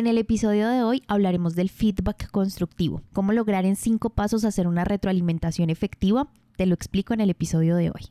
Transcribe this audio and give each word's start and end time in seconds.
En 0.00 0.06
el 0.06 0.16
episodio 0.16 0.66
de 0.70 0.82
hoy 0.82 1.02
hablaremos 1.08 1.54
del 1.54 1.68
feedback 1.68 2.30
constructivo, 2.30 3.02
cómo 3.12 3.34
lograr 3.34 3.66
en 3.66 3.76
cinco 3.76 4.08
pasos 4.08 4.46
hacer 4.46 4.66
una 4.66 4.82
retroalimentación 4.82 5.68
efectiva. 5.68 6.26
Te 6.56 6.64
lo 6.64 6.74
explico 6.74 7.12
en 7.12 7.20
el 7.20 7.28
episodio 7.28 7.76
de 7.76 7.90
hoy. 7.90 8.10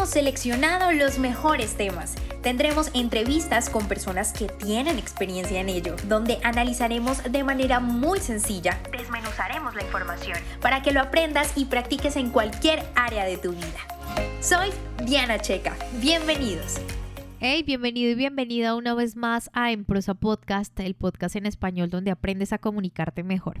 Hemos 0.00 0.12
seleccionado 0.12 0.92
los 0.92 1.18
mejores 1.18 1.76
temas 1.76 2.14
Tendremos 2.42 2.90
entrevistas 2.94 3.68
con 3.68 3.86
personas 3.86 4.32
que 4.32 4.46
tienen 4.46 4.98
experiencia 4.98 5.60
en 5.60 5.68
ello, 5.68 5.94
donde 6.08 6.38
analizaremos 6.42 7.22
de 7.30 7.44
manera 7.44 7.80
muy 7.80 8.18
sencilla, 8.18 8.80
desmenuzaremos 8.90 9.74
la 9.74 9.82
información 9.82 10.38
para 10.62 10.80
que 10.80 10.92
lo 10.92 11.00
aprendas 11.00 11.52
y 11.54 11.66
practiques 11.66 12.16
en 12.16 12.30
cualquier 12.30 12.82
área 12.94 13.26
de 13.26 13.36
tu 13.36 13.52
vida. 13.52 14.40
Soy 14.40 14.70
Diana 15.04 15.38
Checa, 15.38 15.76
bienvenidos. 16.00 16.80
Hey, 17.38 17.62
bienvenido 17.62 18.10
y 18.10 18.14
bienvenida 18.14 18.76
una 18.76 18.94
vez 18.94 19.16
más 19.16 19.50
a 19.52 19.70
En 19.70 19.84
Prosa 19.84 20.14
Podcast, 20.14 20.80
el 20.80 20.94
podcast 20.94 21.36
en 21.36 21.44
español 21.44 21.90
donde 21.90 22.10
aprendes 22.10 22.54
a 22.54 22.58
comunicarte 22.58 23.22
mejor. 23.22 23.60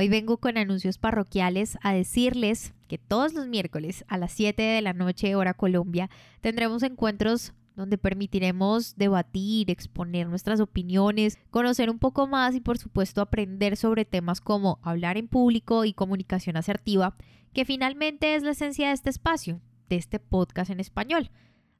Hoy 0.00 0.08
vengo 0.08 0.36
con 0.36 0.56
anuncios 0.58 0.96
parroquiales 0.96 1.76
a 1.82 1.92
decirles 1.92 2.72
que 2.86 2.98
todos 2.98 3.32
los 3.34 3.48
miércoles 3.48 4.04
a 4.06 4.16
las 4.16 4.30
7 4.30 4.62
de 4.62 4.80
la 4.80 4.92
noche 4.92 5.34
hora 5.34 5.54
Colombia 5.54 6.08
tendremos 6.40 6.84
encuentros 6.84 7.52
donde 7.74 7.98
permitiremos 7.98 8.94
debatir, 8.94 9.72
exponer 9.72 10.28
nuestras 10.28 10.60
opiniones, 10.60 11.36
conocer 11.50 11.90
un 11.90 11.98
poco 11.98 12.28
más 12.28 12.54
y 12.54 12.60
por 12.60 12.78
supuesto 12.78 13.20
aprender 13.20 13.76
sobre 13.76 14.04
temas 14.04 14.40
como 14.40 14.78
hablar 14.82 15.16
en 15.16 15.26
público 15.26 15.84
y 15.84 15.94
comunicación 15.94 16.56
asertiva, 16.56 17.16
que 17.52 17.64
finalmente 17.64 18.36
es 18.36 18.44
la 18.44 18.52
esencia 18.52 18.86
de 18.86 18.94
este 18.94 19.10
espacio, 19.10 19.60
de 19.88 19.96
este 19.96 20.20
podcast 20.20 20.70
en 20.70 20.78
español. 20.78 21.32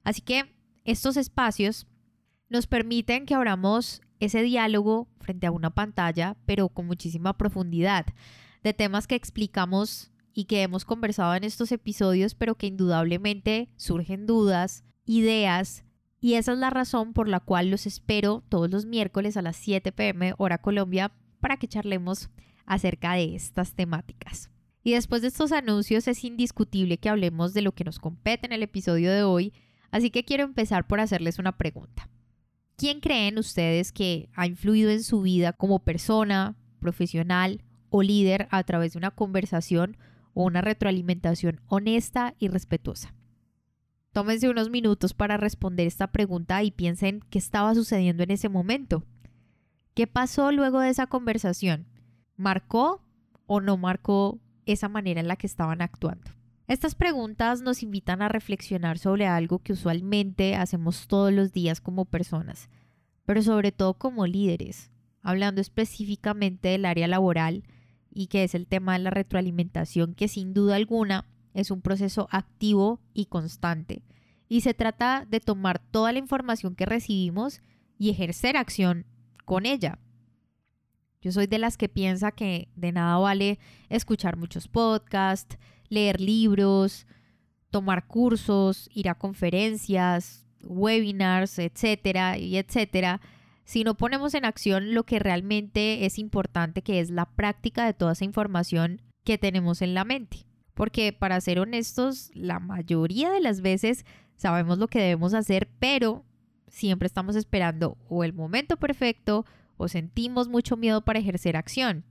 Así 0.03 0.19
que 0.19 0.53
estos 0.83 1.15
espacios 1.15 1.87
nos 2.49 2.67
permiten 2.67 3.25
que 3.25 3.35
abramos 3.35 4.01
ese 4.19 4.41
diálogo 4.41 5.07
frente 5.19 5.47
a 5.47 5.51
una 5.51 5.69
pantalla, 5.69 6.37
pero 6.45 6.69
con 6.69 6.87
muchísima 6.87 7.37
profundidad, 7.37 8.05
de 8.63 8.73
temas 8.73 9.07
que 9.07 9.15
explicamos 9.15 10.11
y 10.33 10.45
que 10.45 10.61
hemos 10.61 10.85
conversado 10.85 11.35
en 11.35 11.43
estos 11.43 11.71
episodios, 11.71 12.35
pero 12.35 12.55
que 12.55 12.67
indudablemente 12.67 13.69
surgen 13.77 14.25
dudas, 14.25 14.83
ideas 15.05 15.83
y 16.21 16.33
esa 16.33 16.51
es 16.51 16.57
la 16.57 16.69
razón 16.69 17.13
por 17.13 17.27
la 17.29 17.39
cual 17.39 17.69
los 17.69 17.85
espero 17.85 18.43
todos 18.49 18.69
los 18.69 18.85
miércoles 18.85 19.37
a 19.37 19.41
las 19.41 19.55
7 19.55 19.91
pm 19.91 20.33
hora 20.37 20.57
Colombia 20.57 21.13
para 21.39 21.57
que 21.57 21.67
charlemos 21.67 22.29
acerca 22.65 23.13
de 23.13 23.35
estas 23.35 23.73
temáticas. 23.73 24.49
Y 24.83 24.93
después 24.93 25.21
de 25.21 25.29
estos 25.29 25.51
anuncios 25.51 26.07
es 26.07 26.23
indiscutible 26.23 26.97
que 26.97 27.09
hablemos 27.09 27.53
de 27.53 27.61
lo 27.61 27.71
que 27.73 27.83
nos 27.83 27.99
compete 27.99 28.47
en 28.47 28.53
el 28.53 28.63
episodio 28.63 29.11
de 29.11 29.23
hoy, 29.23 29.53
así 29.91 30.09
que 30.09 30.25
quiero 30.25 30.43
empezar 30.43 30.87
por 30.87 30.99
hacerles 30.99 31.39
una 31.39 31.57
pregunta. 31.57 32.09
¿Quién 32.79 33.01
creen 33.01 33.37
ustedes 33.37 33.91
que 33.91 34.29
ha 34.35 34.47
influido 34.47 34.89
en 34.89 35.03
su 35.03 35.21
vida 35.21 35.51
como 35.51 35.79
persona, 35.79 36.55
profesional 36.79 37.61
o 37.89 38.03
líder 38.03 38.47
a 38.51 38.63
través 38.63 38.93
de 38.93 38.99
una 38.99 39.11
conversación 39.11 39.97
o 40.33 40.45
una 40.45 40.61
retroalimentación 40.61 41.59
honesta 41.67 42.35
y 42.39 42.47
respetuosa? 42.47 43.13
Tómense 44.13 44.47
unos 44.47 44.69
minutos 44.69 45.13
para 45.13 45.35
responder 45.35 45.87
esta 45.87 46.13
pregunta 46.13 46.63
y 46.63 46.71
piensen 46.71 47.19
qué 47.29 47.37
estaba 47.37 47.75
sucediendo 47.75 48.23
en 48.23 48.31
ese 48.31 48.47
momento. 48.47 49.03
¿Qué 49.93 50.07
pasó 50.07 50.53
luego 50.53 50.79
de 50.79 50.87
esa 50.87 51.07
conversación? 51.07 51.85
¿Marcó 52.37 53.03
o 53.45 53.59
no 53.59 53.75
marcó 53.75 54.39
esa 54.65 54.87
manera 54.87 55.19
en 55.19 55.27
la 55.27 55.35
que 55.35 55.47
estaban 55.47 55.81
actuando? 55.81 56.31
Estas 56.69 56.93
preguntas 56.93 57.63
nos 57.63 57.81
invitan 57.81 58.21
a 58.21 58.29
reflexionar 58.29 58.99
sobre 58.99 59.25
algo 59.25 59.57
que 59.57 59.73
usualmente 59.73 60.55
hacemos 60.55 61.07
todos 61.07 61.33
los 61.33 61.51
días 61.51 61.81
como 61.81 62.05
personas, 62.05 62.69
pero 63.25 63.41
sobre 63.41 63.71
todo 63.71 63.95
como 63.95 64.27
líderes, 64.27 64.91
hablando 65.23 65.61
específicamente 65.61 66.69
del 66.69 66.85
área 66.85 67.07
laboral 67.07 67.63
y 68.11 68.27
que 68.27 68.43
es 68.43 68.53
el 68.53 68.67
tema 68.67 68.93
de 68.93 68.99
la 68.99 69.09
retroalimentación 69.09 70.13
que 70.13 70.27
sin 70.27 70.53
duda 70.53 70.75
alguna 70.75 71.25
es 71.55 71.71
un 71.71 71.81
proceso 71.81 72.27
activo 72.29 73.01
y 73.15 73.25
constante. 73.25 74.03
Y 74.47 74.61
se 74.61 74.75
trata 74.75 75.25
de 75.27 75.39
tomar 75.39 75.79
toda 75.79 76.11
la 76.11 76.19
información 76.19 76.75
que 76.75 76.85
recibimos 76.85 77.63
y 77.97 78.11
ejercer 78.11 78.57
acción 78.57 79.07
con 79.43 79.65
ella. 79.65 79.97
Yo 81.19 81.31
soy 81.31 81.47
de 81.47 81.57
las 81.57 81.77
que 81.77 81.89
piensa 81.89 82.31
que 82.31 82.69
de 82.75 82.91
nada 82.91 83.17
vale 83.17 83.57
escuchar 83.89 84.37
muchos 84.37 84.67
podcasts, 84.67 85.57
leer 85.89 86.21
libros, 86.21 87.05
tomar 87.69 88.07
cursos, 88.07 88.89
ir 88.93 89.09
a 89.09 89.15
conferencias, 89.15 90.45
webinars, 90.63 91.59
etcétera, 91.59 92.37
y 92.37 92.57
etcétera, 92.57 93.21
si 93.65 93.83
no 93.83 93.95
ponemos 93.95 94.33
en 94.33 94.45
acción 94.45 94.95
lo 94.95 95.03
que 95.03 95.19
realmente 95.19 96.05
es 96.05 96.17
importante, 96.17 96.81
que 96.81 96.99
es 96.99 97.11
la 97.11 97.25
práctica 97.25 97.85
de 97.85 97.93
toda 97.93 98.13
esa 98.13 98.25
información 98.25 99.01
que 99.23 99.37
tenemos 99.37 99.81
en 99.81 99.93
la 99.93 100.05
mente. 100.05 100.45
Porque 100.73 101.13
para 101.13 101.39
ser 101.41 101.59
honestos, 101.59 102.31
la 102.33 102.59
mayoría 102.59 103.29
de 103.29 103.41
las 103.41 103.61
veces 103.61 104.05
sabemos 104.37 104.79
lo 104.79 104.87
que 104.87 104.99
debemos 104.99 105.33
hacer, 105.33 105.69
pero 105.79 106.25
siempre 106.67 107.05
estamos 107.05 107.35
esperando 107.35 107.97
o 108.07 108.23
el 108.23 108.33
momento 108.33 108.77
perfecto 108.77 109.45
o 109.77 109.87
sentimos 109.87 110.47
mucho 110.47 110.77
miedo 110.77 111.01
para 111.01 111.19
ejercer 111.19 111.55
acción. 111.55 112.05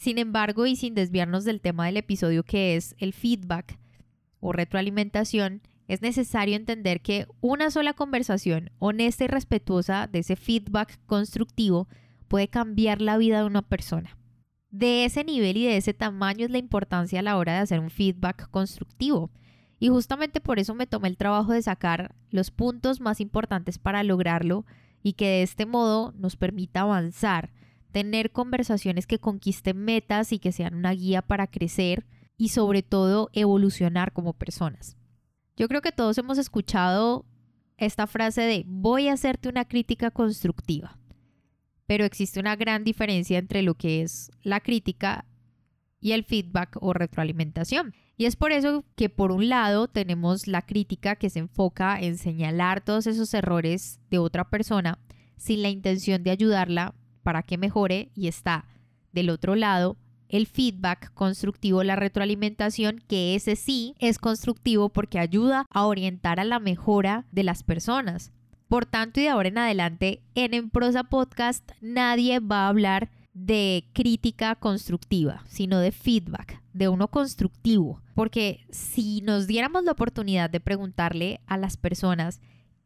Sin 0.00 0.16
embargo, 0.16 0.64
y 0.64 0.76
sin 0.76 0.94
desviarnos 0.94 1.44
del 1.44 1.60
tema 1.60 1.84
del 1.84 1.98
episodio 1.98 2.42
que 2.42 2.74
es 2.74 2.96
el 2.96 3.12
feedback 3.12 3.78
o 4.40 4.52
retroalimentación, 4.52 5.60
es 5.88 6.00
necesario 6.00 6.56
entender 6.56 7.02
que 7.02 7.26
una 7.42 7.70
sola 7.70 7.92
conversación 7.92 8.70
honesta 8.78 9.24
y 9.24 9.26
respetuosa 9.26 10.06
de 10.06 10.20
ese 10.20 10.36
feedback 10.36 10.98
constructivo 11.04 11.86
puede 12.28 12.48
cambiar 12.48 13.02
la 13.02 13.18
vida 13.18 13.40
de 13.40 13.44
una 13.44 13.60
persona 13.60 14.16
de 14.70 15.04
ese 15.04 15.22
nivel 15.22 15.58
y 15.58 15.66
de 15.66 15.76
ese 15.76 15.92
tamaño 15.92 16.46
es 16.46 16.50
la 16.50 16.58
importancia 16.58 17.20
a 17.20 17.22
la 17.22 17.36
hora 17.36 17.52
de 17.52 17.58
hacer 17.58 17.80
un 17.80 17.90
feedback 17.90 18.48
constructivo. 18.50 19.30
Y 19.78 19.88
justamente 19.88 20.40
por 20.40 20.58
eso 20.58 20.74
me 20.74 20.86
tomé 20.86 21.08
el 21.08 21.18
trabajo 21.18 21.52
de 21.52 21.60
sacar 21.60 22.14
los 22.30 22.50
puntos 22.50 23.00
más 23.00 23.20
importantes 23.20 23.78
para 23.78 24.02
lograrlo 24.02 24.64
y 25.02 25.14
que 25.14 25.26
de 25.26 25.42
este 25.42 25.66
modo 25.66 26.14
nos 26.16 26.36
permita 26.36 26.82
avanzar, 26.82 27.50
tener 27.90 28.32
conversaciones 28.32 29.06
que 29.06 29.18
conquisten 29.18 29.78
metas 29.78 30.32
y 30.32 30.38
que 30.38 30.52
sean 30.52 30.74
una 30.74 30.92
guía 30.92 31.22
para 31.22 31.46
crecer 31.46 32.06
y 32.36 32.48
sobre 32.48 32.82
todo 32.82 33.30
evolucionar 33.32 34.12
como 34.12 34.32
personas. 34.32 34.96
Yo 35.56 35.68
creo 35.68 35.82
que 35.82 35.92
todos 35.92 36.16
hemos 36.18 36.38
escuchado 36.38 37.26
esta 37.76 38.06
frase 38.06 38.42
de 38.42 38.64
voy 38.66 39.08
a 39.08 39.14
hacerte 39.14 39.48
una 39.48 39.66
crítica 39.66 40.10
constructiva 40.10 41.00
pero 41.90 42.04
existe 42.04 42.38
una 42.38 42.54
gran 42.54 42.84
diferencia 42.84 43.36
entre 43.36 43.62
lo 43.62 43.74
que 43.74 44.02
es 44.02 44.30
la 44.44 44.60
crítica 44.60 45.24
y 45.98 46.12
el 46.12 46.22
feedback 46.22 46.76
o 46.80 46.92
retroalimentación. 46.92 47.94
Y 48.16 48.26
es 48.26 48.36
por 48.36 48.52
eso 48.52 48.84
que 48.94 49.08
por 49.08 49.32
un 49.32 49.48
lado 49.48 49.88
tenemos 49.88 50.46
la 50.46 50.62
crítica 50.62 51.16
que 51.16 51.30
se 51.30 51.40
enfoca 51.40 52.00
en 52.00 52.16
señalar 52.16 52.80
todos 52.80 53.08
esos 53.08 53.34
errores 53.34 53.98
de 54.08 54.18
otra 54.18 54.48
persona 54.50 55.00
sin 55.36 55.62
la 55.62 55.68
intención 55.68 56.22
de 56.22 56.30
ayudarla 56.30 56.94
para 57.22 57.42
que 57.42 57.58
mejore 57.58 58.10
y 58.14 58.28
está 58.28 58.66
del 59.12 59.30
otro 59.30 59.54
lado 59.54 59.96
el 60.30 60.46
feedback 60.46 61.12
constructivo, 61.12 61.82
la 61.82 61.96
retroalimentación, 61.96 63.02
que 63.06 63.34
ese 63.34 63.56
sí 63.56 63.94
es 63.98 64.18
constructivo 64.18 64.88
porque 64.88 65.18
ayuda 65.18 65.66
a 65.70 65.86
orientar 65.86 66.40
a 66.40 66.44
la 66.44 66.60
mejora 66.60 67.26
de 67.32 67.42
las 67.42 67.62
personas. 67.62 68.32
Por 68.68 68.86
tanto, 68.86 69.18
y 69.18 69.24
de 69.24 69.30
ahora 69.30 69.48
en 69.48 69.58
adelante, 69.58 70.22
en 70.36 70.54
En 70.54 70.70
Prosa 70.70 71.02
Podcast 71.04 71.68
nadie 71.80 72.38
va 72.38 72.66
a 72.66 72.68
hablar 72.68 73.10
de 73.32 73.88
crítica 73.92 74.54
constructiva, 74.54 75.42
sino 75.46 75.80
de 75.80 75.90
feedback, 75.92 76.62
de 76.72 76.88
uno 76.88 77.08
constructivo. 77.08 78.00
Porque 78.14 78.64
si 78.70 79.22
nos 79.22 79.46
diéramos 79.46 79.82
la 79.84 79.92
oportunidad 79.92 80.50
de 80.50 80.60
preguntarle 80.60 81.40
a 81.46 81.56
las 81.56 81.76
personas 81.76 82.40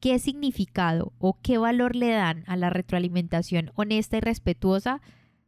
qué 0.04 0.18
significado 0.18 1.14
o 1.18 1.40
qué 1.40 1.56
valor 1.56 1.96
le 1.96 2.10
dan 2.10 2.44
a 2.46 2.58
la 2.58 2.68
retroalimentación 2.68 3.70
honesta 3.74 4.18
y 4.18 4.20
respetuosa, 4.20 5.00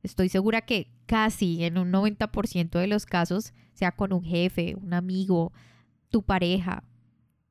estoy 0.02 0.30
segura 0.30 0.62
que 0.62 0.94
casi 1.04 1.62
en 1.62 1.76
un 1.76 1.92
90% 1.92 2.78
de 2.78 2.86
los 2.86 3.04
casos, 3.04 3.52
sea 3.74 3.92
con 3.92 4.14
un 4.14 4.24
jefe, 4.24 4.74
un 4.74 4.94
amigo, 4.94 5.52
tu 6.08 6.22
pareja, 6.22 6.84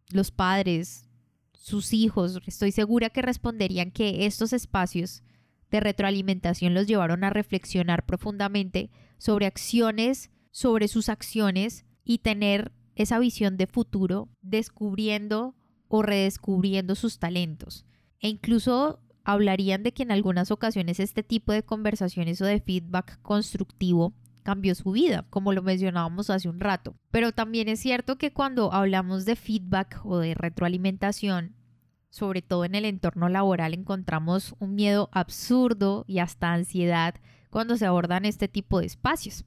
los 0.09 0.31
padres, 0.31 1.07
sus 1.53 1.93
hijos, 1.93 2.41
estoy 2.47 2.71
segura 2.71 3.11
que 3.11 3.21
responderían 3.21 3.91
que 3.91 4.25
estos 4.25 4.51
espacios 4.51 5.21
de 5.69 5.81
retroalimentación 5.81 6.73
los 6.73 6.87
llevaron 6.87 7.23
a 7.23 7.29
reflexionar 7.29 8.03
profundamente 8.07 8.89
sobre 9.19 9.45
acciones, 9.45 10.31
sobre 10.49 10.87
sus 10.87 11.09
acciones 11.09 11.85
y 12.03 12.17
tener 12.17 12.71
esa 12.95 13.19
visión 13.19 13.57
de 13.57 13.67
futuro 13.67 14.27
descubriendo 14.41 15.53
o 15.87 16.01
redescubriendo 16.01 16.95
sus 16.95 17.19
talentos. 17.19 17.85
E 18.19 18.29
incluso 18.29 18.99
hablarían 19.23 19.83
de 19.83 19.93
que 19.93 20.03
en 20.03 20.11
algunas 20.11 20.51
ocasiones 20.51 20.99
este 20.99 21.23
tipo 21.23 21.51
de 21.51 21.63
conversaciones 21.63 22.41
o 22.41 22.45
de 22.45 22.59
feedback 22.59 23.19
constructivo 23.21 24.13
cambió 24.43 24.75
su 24.75 24.91
vida, 24.91 25.25
como 25.31 25.53
lo 25.53 25.63
mencionábamos 25.63 26.29
hace 26.29 26.47
un 26.47 26.59
rato. 26.59 26.95
Pero 27.09 27.31
también 27.31 27.67
es 27.67 27.79
cierto 27.79 28.17
que 28.17 28.31
cuando 28.31 28.71
hablamos 28.71 29.25
de 29.25 29.35
feedback 29.35 30.01
o 30.05 30.19
de 30.19 30.35
retroalimentación, 30.35 31.55
sobre 32.11 32.43
todo 32.43 32.63
en 32.63 32.75
el 32.75 32.85
entorno 32.85 33.27
laboral, 33.27 33.73
encontramos 33.73 34.55
un 34.59 34.75
miedo 34.75 35.09
absurdo 35.11 36.05
y 36.07 36.19
hasta 36.19 36.53
ansiedad 36.53 37.15
cuando 37.49 37.75
se 37.75 37.87
abordan 37.87 38.25
este 38.25 38.47
tipo 38.47 38.79
de 38.79 38.85
espacios. 38.85 39.45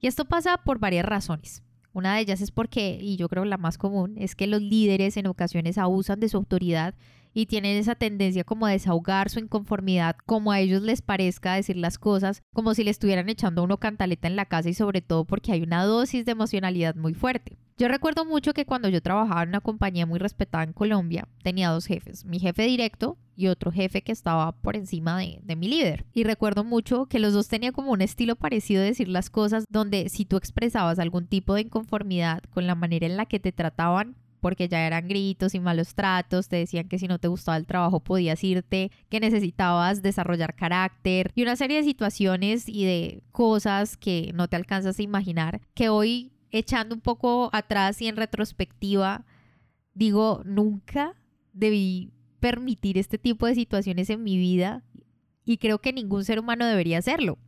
Y 0.00 0.06
esto 0.06 0.24
pasa 0.24 0.56
por 0.64 0.78
varias 0.78 1.04
razones. 1.04 1.62
Una 1.92 2.14
de 2.14 2.20
ellas 2.20 2.40
es 2.40 2.50
porque, 2.50 2.98
y 3.00 3.16
yo 3.16 3.28
creo 3.28 3.44
la 3.44 3.56
más 3.56 3.78
común, 3.78 4.14
es 4.18 4.34
que 4.34 4.46
los 4.46 4.62
líderes 4.62 5.16
en 5.16 5.26
ocasiones 5.26 5.76
abusan 5.78 6.20
de 6.20 6.28
su 6.28 6.36
autoridad 6.36 6.94
y 7.32 7.46
tienen 7.46 7.76
esa 7.76 7.94
tendencia 7.94 8.44
como 8.44 8.66
a 8.66 8.70
desahogar 8.70 9.30
su 9.30 9.38
inconformidad, 9.38 10.16
como 10.26 10.52
a 10.52 10.60
ellos 10.60 10.82
les 10.82 11.02
parezca 11.02 11.54
decir 11.54 11.76
las 11.76 11.98
cosas, 11.98 12.42
como 12.52 12.74
si 12.74 12.84
le 12.84 12.90
estuvieran 12.90 13.28
echando 13.28 13.62
uno 13.62 13.78
cantaleta 13.78 14.28
en 14.28 14.36
la 14.36 14.46
casa 14.46 14.68
y 14.68 14.74
sobre 14.74 15.00
todo 15.00 15.24
porque 15.24 15.52
hay 15.52 15.62
una 15.62 15.84
dosis 15.84 16.24
de 16.24 16.32
emocionalidad 16.32 16.94
muy 16.94 17.14
fuerte. 17.14 17.58
Yo 17.80 17.88
recuerdo 17.88 18.26
mucho 18.26 18.52
que 18.52 18.66
cuando 18.66 18.90
yo 18.90 19.00
trabajaba 19.00 19.42
en 19.42 19.48
una 19.48 19.62
compañía 19.62 20.04
muy 20.04 20.18
respetada 20.18 20.64
en 20.64 20.74
Colombia, 20.74 21.26
tenía 21.42 21.70
dos 21.70 21.86
jefes, 21.86 22.26
mi 22.26 22.38
jefe 22.38 22.64
directo 22.64 23.16
y 23.36 23.46
otro 23.46 23.72
jefe 23.72 24.02
que 24.02 24.12
estaba 24.12 24.52
por 24.52 24.76
encima 24.76 25.18
de, 25.18 25.40
de, 25.42 25.56
mi 25.56 25.66
líder. 25.66 26.04
Y 26.12 26.24
recuerdo 26.24 26.62
mucho 26.62 27.06
que 27.06 27.18
los 27.18 27.32
dos 27.32 27.48
tenían 27.48 27.72
como 27.72 27.92
un 27.92 28.02
estilo 28.02 28.36
parecido 28.36 28.82
de 28.82 28.88
decir 28.88 29.08
las 29.08 29.30
cosas, 29.30 29.64
donde 29.70 30.10
si 30.10 30.26
tú 30.26 30.36
expresabas 30.36 30.98
algún 30.98 31.26
tipo 31.26 31.54
de 31.54 31.62
inconformidad 31.62 32.42
con 32.50 32.66
la 32.66 32.74
manera 32.74 33.06
en 33.06 33.16
la 33.16 33.24
que 33.24 33.40
te 33.40 33.50
trataban, 33.50 34.14
porque 34.40 34.68
ya 34.68 34.86
eran 34.86 35.08
gritos 35.08 35.54
y 35.54 35.60
malos 35.60 35.94
tratos, 35.94 36.48
te 36.48 36.56
decían 36.56 36.88
que 36.88 36.98
si 36.98 37.06
no 37.06 37.18
te 37.18 37.28
gustaba 37.28 37.56
el 37.56 37.66
trabajo 37.66 38.00
podías 38.00 38.42
irte, 38.42 38.90
que 39.08 39.20
necesitabas 39.20 40.02
desarrollar 40.02 40.54
carácter 40.54 41.30
y 41.34 41.42
una 41.42 41.56
serie 41.56 41.78
de 41.78 41.84
situaciones 41.84 42.68
y 42.68 42.84
de 42.84 43.22
cosas 43.32 43.96
que 43.96 44.32
no 44.34 44.48
te 44.48 44.56
alcanzas 44.56 44.98
a 44.98 45.02
imaginar, 45.02 45.60
que 45.74 45.88
hoy 45.88 46.32
echando 46.50 46.94
un 46.94 47.00
poco 47.00 47.50
atrás 47.52 48.00
y 48.02 48.08
en 48.08 48.16
retrospectiva, 48.16 49.24
digo, 49.94 50.42
nunca 50.44 51.14
debí 51.52 52.12
permitir 52.40 52.98
este 52.98 53.18
tipo 53.18 53.46
de 53.46 53.54
situaciones 53.54 54.10
en 54.10 54.22
mi 54.22 54.36
vida 54.38 54.82
y 55.44 55.58
creo 55.58 55.80
que 55.80 55.92
ningún 55.92 56.24
ser 56.24 56.40
humano 56.40 56.66
debería 56.66 56.98
hacerlo. 56.98 57.38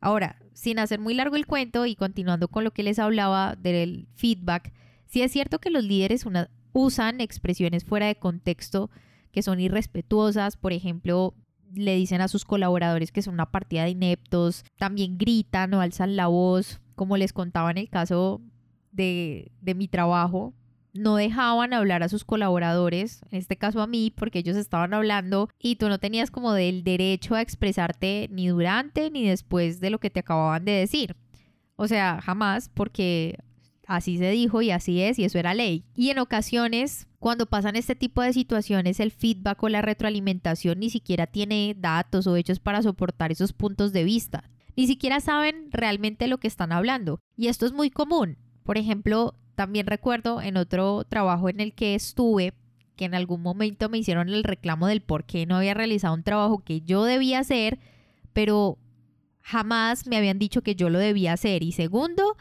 Ahora, 0.00 0.38
sin 0.52 0.78
hacer 0.78 1.00
muy 1.00 1.14
largo 1.14 1.36
el 1.36 1.46
cuento 1.46 1.86
y 1.86 1.94
continuando 1.94 2.48
con 2.48 2.64
lo 2.64 2.72
que 2.72 2.82
les 2.82 2.98
hablaba 2.98 3.56
del 3.56 4.06
feedback, 4.14 4.72
Sí 5.14 5.22
es 5.22 5.30
cierto 5.30 5.60
que 5.60 5.70
los 5.70 5.84
líderes 5.84 6.26
usan 6.72 7.20
expresiones 7.20 7.84
fuera 7.84 8.08
de 8.08 8.16
contexto 8.16 8.90
que 9.30 9.42
son 9.42 9.60
irrespetuosas, 9.60 10.56
por 10.56 10.72
ejemplo, 10.72 11.34
le 11.72 11.94
dicen 11.94 12.20
a 12.20 12.26
sus 12.26 12.44
colaboradores 12.44 13.12
que 13.12 13.22
son 13.22 13.34
una 13.34 13.52
partida 13.52 13.84
de 13.84 13.90
ineptos, 13.90 14.64
también 14.76 15.16
gritan 15.16 15.72
o 15.72 15.80
alzan 15.80 16.16
la 16.16 16.26
voz, 16.26 16.80
como 16.96 17.16
les 17.16 17.32
contaba 17.32 17.70
en 17.70 17.78
el 17.78 17.88
caso 17.90 18.40
de, 18.90 19.52
de 19.60 19.76
mi 19.76 19.86
trabajo, 19.86 20.52
no 20.94 21.14
dejaban 21.14 21.74
hablar 21.74 22.02
a 22.02 22.08
sus 22.08 22.24
colaboradores, 22.24 23.20
en 23.30 23.38
este 23.38 23.56
caso 23.56 23.82
a 23.82 23.86
mí, 23.86 24.12
porque 24.16 24.40
ellos 24.40 24.56
estaban 24.56 24.94
hablando 24.94 25.48
y 25.60 25.76
tú 25.76 25.88
no 25.88 26.00
tenías 26.00 26.32
como 26.32 26.52
del 26.54 26.82
derecho 26.82 27.36
a 27.36 27.40
expresarte 27.40 28.28
ni 28.32 28.48
durante 28.48 29.12
ni 29.12 29.28
después 29.28 29.78
de 29.78 29.90
lo 29.90 30.00
que 30.00 30.10
te 30.10 30.18
acababan 30.18 30.64
de 30.64 30.72
decir. 30.72 31.14
O 31.76 31.86
sea, 31.86 32.20
jamás, 32.20 32.68
porque 32.68 33.38
así 33.86 34.18
se 34.18 34.30
dijo 34.30 34.62
y 34.62 34.70
así 34.70 35.00
es 35.00 35.18
y 35.18 35.24
eso 35.24 35.38
era 35.38 35.54
ley. 35.54 35.84
Y 35.94 36.10
en 36.10 36.18
ocasiones, 36.18 37.06
cuando 37.18 37.46
pasan 37.46 37.76
este 37.76 37.94
tipo 37.94 38.22
de 38.22 38.32
situaciones, 38.32 39.00
el 39.00 39.10
feedback 39.10 39.62
o 39.62 39.68
la 39.68 39.82
retroalimentación 39.82 40.80
ni 40.80 40.90
siquiera 40.90 41.26
tiene 41.26 41.74
datos 41.78 42.26
o 42.26 42.36
hechos 42.36 42.60
para 42.60 42.82
soportar 42.82 43.32
esos 43.32 43.52
puntos 43.52 43.92
de 43.92 44.04
vista. 44.04 44.50
Ni 44.76 44.86
siquiera 44.86 45.20
saben 45.20 45.68
realmente 45.70 46.26
lo 46.26 46.38
que 46.38 46.48
están 46.48 46.72
hablando. 46.72 47.20
Y 47.36 47.48
esto 47.48 47.66
es 47.66 47.72
muy 47.72 47.90
común. 47.90 48.38
Por 48.64 48.78
ejemplo, 48.78 49.34
también 49.54 49.86
recuerdo 49.86 50.42
en 50.42 50.56
otro 50.56 51.04
trabajo 51.04 51.48
en 51.48 51.60
el 51.60 51.74
que 51.74 51.94
estuve 51.94 52.54
que 52.96 53.04
en 53.04 53.14
algún 53.14 53.42
momento 53.42 53.88
me 53.88 53.98
hicieron 53.98 54.28
el 54.28 54.44
reclamo 54.44 54.86
del 54.86 55.00
por 55.00 55.24
qué 55.24 55.46
no 55.46 55.56
había 55.56 55.74
realizado 55.74 56.14
un 56.14 56.22
trabajo 56.22 56.62
que 56.62 56.80
yo 56.80 57.04
debía 57.04 57.40
hacer, 57.40 57.78
pero 58.32 58.78
jamás 59.42 60.06
me 60.06 60.16
habían 60.16 60.38
dicho 60.38 60.62
que 60.62 60.74
yo 60.74 60.90
lo 60.90 60.98
debía 60.98 61.32
hacer. 61.32 61.62
Y 61.62 61.72
segundo, 61.72 62.36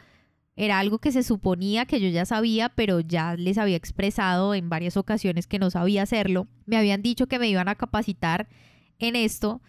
era 0.55 0.79
algo 0.79 0.99
que 0.99 1.11
se 1.11 1.23
suponía 1.23 1.85
que 1.85 1.99
yo 1.99 2.09
ya 2.09 2.25
sabía, 2.25 2.69
pero 2.69 2.99
ya 2.99 3.35
les 3.35 3.57
había 3.57 3.75
expresado 3.75 4.53
en 4.53 4.69
varias 4.69 4.97
ocasiones 4.97 5.47
que 5.47 5.59
no 5.59 5.71
sabía 5.71 6.03
hacerlo. 6.03 6.47
Me 6.65 6.77
habían 6.77 7.01
dicho 7.01 7.27
que 7.27 7.39
me 7.39 7.49
iban 7.49 7.67
a 7.67 7.75
capacitar 7.75 8.47
en 8.99 9.15
esto, 9.15 9.61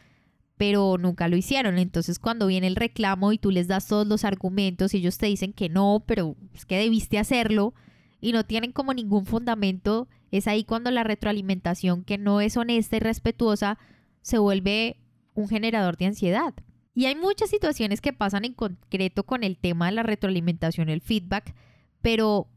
pero 0.58 0.98
nunca 0.98 1.28
lo 1.28 1.36
hicieron. 1.36 1.78
Entonces 1.78 2.18
cuando 2.18 2.46
viene 2.46 2.66
el 2.66 2.76
reclamo 2.76 3.32
y 3.32 3.38
tú 3.38 3.50
les 3.50 3.66
das 3.66 3.86
todos 3.86 4.06
los 4.06 4.24
argumentos 4.24 4.92
y 4.92 4.98
ellos 4.98 5.16
te 5.16 5.26
dicen 5.26 5.54
que 5.54 5.70
no, 5.70 6.04
pero 6.06 6.36
es 6.52 6.66
que 6.66 6.76
debiste 6.76 7.18
hacerlo 7.18 7.74
y 8.20 8.32
no 8.32 8.44
tienen 8.44 8.72
como 8.72 8.92
ningún 8.92 9.24
fundamento, 9.24 10.08
es 10.30 10.46
ahí 10.48 10.64
cuando 10.64 10.90
la 10.90 11.04
retroalimentación 11.04 12.04
que 12.04 12.18
no 12.18 12.40
es 12.40 12.56
honesta 12.56 12.96
y 12.96 13.00
respetuosa 13.00 13.78
se 14.20 14.38
vuelve 14.38 14.98
un 15.34 15.48
generador 15.48 15.96
de 15.96 16.06
ansiedad. 16.06 16.54
Y 16.94 17.06
hay 17.06 17.16
muchas 17.16 17.50
situaciones 17.50 18.00
que 18.00 18.12
pasan 18.12 18.44
en 18.44 18.54
concreto 18.54 19.24
con 19.24 19.42
el 19.42 19.58
tema 19.58 19.86
de 19.86 19.92
la 19.92 20.04
retroalimentación, 20.04 20.88
el 20.88 21.00
feedback, 21.00 21.54
pero 22.00 22.48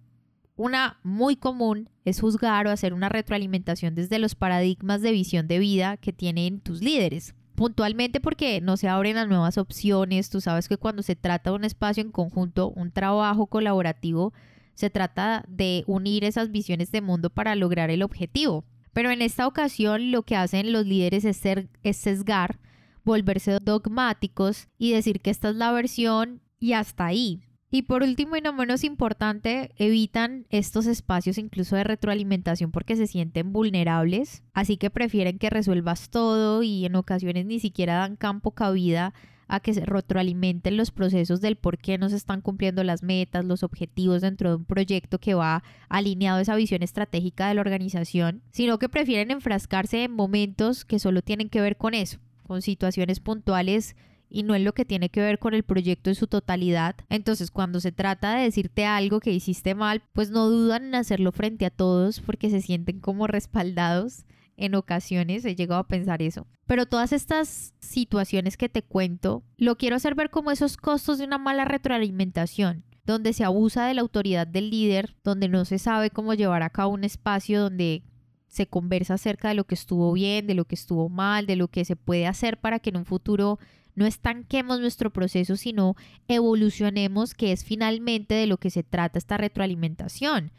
una 0.56 1.00
muy 1.04 1.36
común 1.36 1.90
es 2.06 2.22
juzgar 2.22 2.68
o 2.68 2.72
hacer 2.72 2.94
una 2.94 3.10
retroalimentación 3.10 3.96
desde 3.96 4.20
los 4.20 4.36
paradigmas 4.36 5.02
de 5.02 5.12
visión 5.12 5.48
de 5.48 5.60
vida 5.60 5.98
que 5.98 6.14
tienen 6.14 6.60
tus 6.60 6.82
líderes. 6.82 7.34
Puntualmente 7.56 8.20
porque 8.20 8.62
no 8.62 8.78
se 8.78 8.88
abren 8.88 9.16
las 9.16 9.28
nuevas 9.28 9.58
opciones, 9.58 10.30
tú 10.30 10.42
sabes 10.42 10.68
que 10.70 10.78
cuando 10.78 11.02
se 11.02 11.16
trata 11.16 11.50
de 11.50 11.56
un 11.56 11.64
espacio 11.64 12.04
en 12.04 12.12
conjunto, 12.12 12.70
un 12.70 12.92
trabajo 12.92 13.48
colaborativo, 13.48 14.34
se 14.76 14.92
trata 14.92 15.44
de 15.48 15.84
unir 15.88 16.24
esas 16.24 16.52
visiones 16.52 16.92
de 16.92 17.02
mundo 17.02 17.32
para 17.32 17.56
lograr 17.56 17.90
el 17.90 18.04
objetivo. 18.04 18.64
Pero 18.94 19.10
en 19.10 19.24
esta 19.24 19.48
ocasión 19.48 20.12
lo 20.12 20.22
que 20.22 20.36
hacen 20.36 20.72
los 20.72 20.86
líderes 20.86 21.26
es, 21.26 21.38
ser, 21.38 21.68
es 21.82 21.98
sesgar 21.98 22.60
volverse 23.08 23.58
dogmáticos 23.62 24.68
y 24.78 24.92
decir 24.92 25.22
que 25.22 25.32
esta 25.32 25.50
es 25.50 25.56
la 25.56 25.72
versión 25.72 26.42
y 26.60 26.74
hasta 26.74 27.06
ahí. 27.06 27.42
Y 27.70 27.84
por 27.84 28.04
último 28.04 28.38
y 28.38 28.42
no 28.42 28.54
menos 28.54 28.84
importante, 28.84 29.72
evitan 29.78 30.46
estos 30.50 30.86
espacios 30.86 31.38
incluso 31.38 31.76
de 31.76 31.84
retroalimentación 31.84 32.72
porque 32.72 32.96
se 32.96 33.08
sienten 33.08 33.52
vulnerables, 33.52 34.44
así 34.54 34.78
que 34.78 34.90
prefieren 34.90 35.38
que 35.40 35.50
resuelvas 35.50 36.10
todo 36.10 36.64
y 36.64 36.86
en 36.86 36.96
ocasiones 36.96 37.46
ni 37.46 37.60
siquiera 37.60 37.96
dan 37.96 38.16
campo 38.16 38.52
cabida 38.52 39.14
a 39.50 39.62
que 39.62 39.74
se 39.74 39.86
retroalimenten 39.86 40.76
los 40.76 40.92
procesos 40.92 41.40
del 41.40 41.56
por 41.56 41.78
qué 41.78 41.98
no 41.98 42.10
se 42.10 42.18
están 42.18 42.42
cumpliendo 42.42 42.84
las 42.84 43.04
metas, 43.04 43.46
los 43.46 43.64
objetivos 43.64 44.22
dentro 44.22 44.50
de 44.50 44.56
un 44.58 44.66
proyecto 44.66 45.20
que 45.20 45.34
va 45.34 45.64
alineado 45.88 46.40
a 46.40 46.42
esa 46.42 46.56
visión 46.56 46.84
estratégica 46.84 47.48
de 47.48 47.56
la 47.56 47.62
organización, 47.62 48.42
sino 48.52 48.80
que 48.80 48.90
prefieren 48.90 49.32
enfrascarse 49.32 50.04
en 50.04 50.12
momentos 50.12 50.84
que 50.84 51.00
solo 51.00 51.22
tienen 51.22 51.48
que 51.50 51.62
ver 51.62 51.78
con 51.78 51.94
eso 51.94 52.20
con 52.48 52.62
situaciones 52.62 53.20
puntuales 53.20 53.96
y 54.30 54.44
no 54.44 54.56
en 54.56 54.64
lo 54.64 54.74
que 54.74 54.86
tiene 54.86 55.10
que 55.10 55.22
ver 55.22 55.40
con 55.40 55.54
el 55.54 55.64
proyecto 55.64 56.10
en 56.10 56.16
su 56.16 56.28
totalidad. 56.28 56.96
Entonces, 57.10 57.52
cuando 57.52 57.80
se 57.80 57.92
trata 57.92 58.36
de 58.36 58.44
decirte 58.44 58.86
algo 58.86 59.20
que 59.20 59.32
hiciste 59.32 59.76
mal, 59.76 60.02
pues 60.14 60.32
no 60.32 60.50
dudan 60.50 60.86
en 60.86 60.96
hacerlo 60.96 61.32
frente 61.32 61.66
a 61.66 61.70
todos 61.70 62.20
porque 62.20 62.50
se 62.50 62.62
sienten 62.62 63.00
como 63.00 63.28
respaldados. 63.28 64.26
En 64.58 64.74
ocasiones 64.74 65.46
he 65.46 65.56
llegado 65.56 65.80
a 65.80 65.88
pensar 65.88 66.24
eso. 66.24 66.48
Pero 66.66 66.88
todas 66.88 67.14
estas 67.14 67.74
situaciones 67.80 68.58
que 68.58 68.70
te 68.70 68.82
cuento, 68.82 69.44
lo 69.56 69.78
quiero 69.78 69.96
hacer 69.96 70.16
ver 70.16 70.32
como 70.32 70.50
esos 70.50 70.78
costos 70.78 71.20
de 71.20 71.26
una 71.26 71.38
mala 71.38 71.64
retroalimentación 71.64 72.84
donde 73.08 73.32
se 73.32 73.46
abusa 73.46 73.88
de 73.88 73.94
la 73.94 74.02
autoridad 74.02 74.46
del 74.46 74.70
líder, 74.70 75.16
donde 75.24 75.48
no 75.48 75.64
se 75.64 75.80
sabe 75.80 76.10
cómo 76.10 76.34
llevar 76.34 76.62
a 76.62 76.70
cabo 76.70 76.94
un 76.94 77.06
espacio 77.06 77.62
donde 77.62 78.04
se 78.48 78.68
conversa 78.68 79.16
acerca 79.16 79.50
de 79.50 79.56
lo 79.56 79.66
que 79.66 79.76
estuvo 79.76 80.12
bien, 80.14 80.48
de 80.48 80.56
lo 80.56 80.66
que 80.66 80.76
estuvo 80.76 81.10
mal, 81.10 81.46
de 81.46 81.56
lo 81.56 81.68
que 81.68 81.86
se 81.86 81.96
puede 81.96 82.28
hacer 82.28 82.58
para 82.58 82.80
que 82.80 82.90
en 82.90 82.98
un 82.98 83.06
futuro 83.06 83.60
no 83.96 84.06
estanquemos 84.06 84.80
nuestro 84.80 85.12
proceso, 85.12 85.58
sino 85.58 85.96
evolucionemos, 86.28 87.34
que 87.34 87.52
es 87.52 87.64
finalmente 87.64 88.36
de 88.36 88.46
lo 88.46 88.58
que 88.58 88.70
se 88.70 88.84
trata 88.84 89.18
esta 89.18 89.38
retroalimentación. 89.38 90.52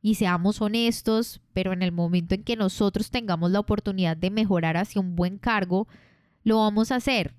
Y 0.00 0.14
seamos 0.14 0.62
honestos, 0.62 1.42
pero 1.52 1.74
en 1.74 1.82
el 1.82 1.92
momento 1.92 2.34
en 2.34 2.42
que 2.42 2.56
nosotros 2.56 3.10
tengamos 3.10 3.50
la 3.50 3.60
oportunidad 3.60 4.16
de 4.16 4.30
mejorar 4.30 4.78
hacia 4.78 5.02
un 5.02 5.14
buen 5.14 5.36
cargo, 5.36 5.88
lo 6.42 6.60
vamos 6.60 6.90
a 6.90 6.96
hacer. 6.96 7.34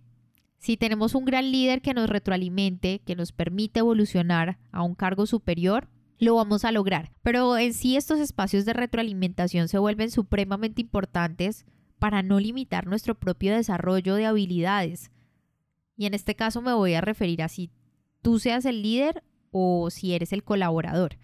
Si 0.60 0.78
tenemos 0.78 1.16
un 1.16 1.26
gran 1.26 1.52
líder 1.52 1.82
que 1.82 1.96
nos 1.96 2.08
retroalimente, 2.08 3.02
que 3.04 3.16
nos 3.16 3.32
permite 3.32 3.80
evolucionar 3.80 4.60
a 4.72 4.84
un 4.84 4.94
cargo 4.94 5.26
superior, 5.26 5.88
lo 6.22 6.36
vamos 6.36 6.63
a 6.63 6.72
lograr. 6.72 7.12
Pero 7.24 7.58
en 7.58 7.74
sí 7.74 7.98
estos 7.98 8.20
espacios 8.20 8.63
de 8.63 8.74
retroalimentación 8.74 9.68
se 9.68 9.80
vuelven 9.80 10.12
supremamente 10.12 10.80
importantes 10.82 11.66
para 11.98 12.22
no 12.22 12.40
limitar 12.40 12.86
nuestro 12.86 13.16
propio 13.16 13.56
desarrollo 13.56 14.16
de 14.16 14.28
habilidades. 14.28 15.12
Y 15.98 16.06
en 16.06 16.13
este 16.13 16.36
caso 16.36 16.62
me 16.62 16.74
voy 16.74 16.94
a 16.94 17.01
referir 17.01 17.42
a 17.42 17.50
si 17.50 17.72
tú 18.22 18.38
seas 18.38 18.66
el 18.66 18.84
líder 18.84 19.24
o 19.50 19.90
si 19.90 20.13
eres 20.13 20.32
el 20.32 20.44
colaborador. 20.44 21.18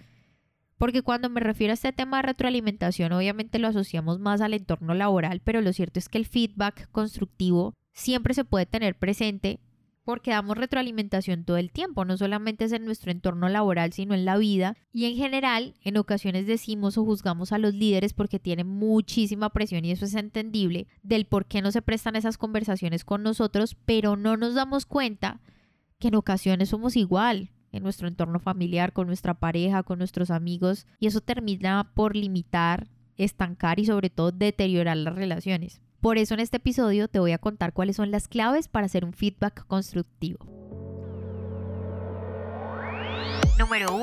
Porque 0.80 1.04
cuando 1.04 1.30
me 1.30 1.42
refiero 1.42 1.74
a 1.74 1.76
este 1.76 1.94
tema 1.94 2.18
de 2.18 2.24
retroalimentación, 2.24 3.12
obviamente 3.14 3.60
lo 3.60 3.68
asociamos 3.68 4.20
más 4.20 4.42
al 4.42 4.56
entorno 4.56 4.96
laboral, 4.96 5.42
pero 5.44 5.62
lo 5.62 5.74
cierto 5.74 6.00
es 6.00 6.10
que 6.10 6.18
el 6.18 6.26
feedback 6.26 6.90
constructivo 6.92 7.74
siempre 7.94 8.34
se 8.34 8.46
puede 8.46 8.66
tener 8.66 8.98
presente 8.98 9.60
porque 10.08 10.32
damos 10.32 10.56
retroalimentación 10.56 11.44
todo 11.44 11.58
el 11.58 11.70
tiempo, 11.70 12.06
no 12.06 12.16
solamente 12.16 12.64
es 12.64 12.72
en 12.72 12.86
nuestro 12.86 13.12
entorno 13.12 13.50
laboral, 13.50 13.92
sino 13.92 14.14
en 14.14 14.24
la 14.24 14.38
vida. 14.38 14.78
Y 14.94 15.04
en 15.04 15.18
general, 15.18 15.74
en 15.82 15.98
ocasiones 15.98 16.48
decimos 16.48 16.98
o 16.98 17.04
juzgamos 17.04 17.52
a 17.52 17.58
los 17.58 17.74
líderes 17.74 18.14
porque 18.14 18.40
tienen 18.40 18.68
muchísima 18.68 19.50
presión 19.50 19.84
y 19.84 19.92
eso 19.92 20.06
es 20.06 20.16
entendible 20.16 20.88
del 21.04 21.26
por 21.26 21.46
qué 21.46 21.62
no 21.62 21.74
se 21.74 21.82
prestan 21.82 22.16
esas 22.16 22.38
conversaciones 22.38 23.04
con 23.04 23.22
nosotros, 23.22 23.76
pero 23.84 24.16
no 24.16 24.38
nos 24.38 24.54
damos 24.56 24.86
cuenta 24.86 25.42
que 26.00 26.08
en 26.08 26.16
ocasiones 26.16 26.70
somos 26.70 26.96
igual 26.96 27.52
en 27.74 27.84
nuestro 27.84 28.08
entorno 28.08 28.40
familiar, 28.40 28.94
con 28.94 29.08
nuestra 29.08 29.34
pareja, 29.34 29.84
con 29.84 30.00
nuestros 30.00 30.32
amigos, 30.32 30.88
y 31.02 31.08
eso 31.08 31.20
termina 31.20 31.92
por 31.96 32.16
limitar, 32.16 32.88
estancar 33.18 33.78
y 33.78 33.86
sobre 33.86 34.10
todo 34.10 34.32
deteriorar 34.32 34.96
las 34.96 35.16
relaciones. 35.16 35.82
Por 36.02 36.20
eso 36.20 36.36
en 36.36 36.40
este 36.40 36.58
episodio 36.58 37.08
te 37.08 37.20
voy 37.20 37.32
a 37.32 37.40
contar 37.40 37.74
cuáles 37.74 37.96
son 37.96 38.12
las 38.12 38.28
claves 38.28 38.68
para 38.68 38.86
hacer 38.86 39.04
un 39.04 39.14
feedback 39.14 39.66
constructivo. 39.66 40.46
Número 43.58 43.96
1. 43.96 44.02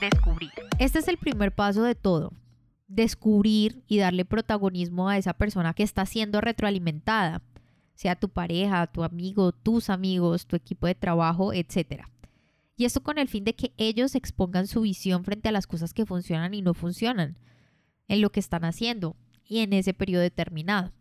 Descubrir. 0.00 0.50
Este 0.80 0.98
es 0.98 1.06
el 1.06 1.16
primer 1.16 1.52
paso 1.52 1.84
de 1.84 1.94
todo. 1.94 2.32
Descubrir 2.88 3.84
y 3.86 3.98
darle 3.98 4.24
protagonismo 4.24 5.08
a 5.08 5.18
esa 5.18 5.34
persona 5.34 5.74
que 5.74 5.84
está 5.84 6.04
siendo 6.04 6.40
retroalimentada, 6.40 7.42
sea 7.94 8.16
tu 8.16 8.28
pareja, 8.28 8.86
tu 8.88 9.04
amigo, 9.04 9.52
tus 9.52 9.88
amigos, 9.88 10.46
tu 10.46 10.56
equipo 10.56 10.88
de 10.88 10.96
trabajo, 10.96 11.52
etc. 11.52 12.02
Y 12.76 12.84
esto 12.84 13.02
con 13.02 13.18
el 13.18 13.28
fin 13.28 13.44
de 13.44 13.54
que 13.54 13.72
ellos 13.76 14.16
expongan 14.16 14.66
su 14.66 14.80
visión 14.80 15.24
frente 15.24 15.48
a 15.48 15.52
las 15.52 15.68
cosas 15.68 15.94
que 15.94 16.06
funcionan 16.06 16.54
y 16.54 16.62
no 16.62 16.74
funcionan, 16.74 17.38
en 18.08 18.20
lo 18.20 18.30
que 18.30 18.40
están 18.40 18.64
haciendo 18.64 19.14
y 19.48 19.60
en 19.60 19.72
ese 19.72 19.94
periodo 19.94 20.22
determinado. 20.22 20.92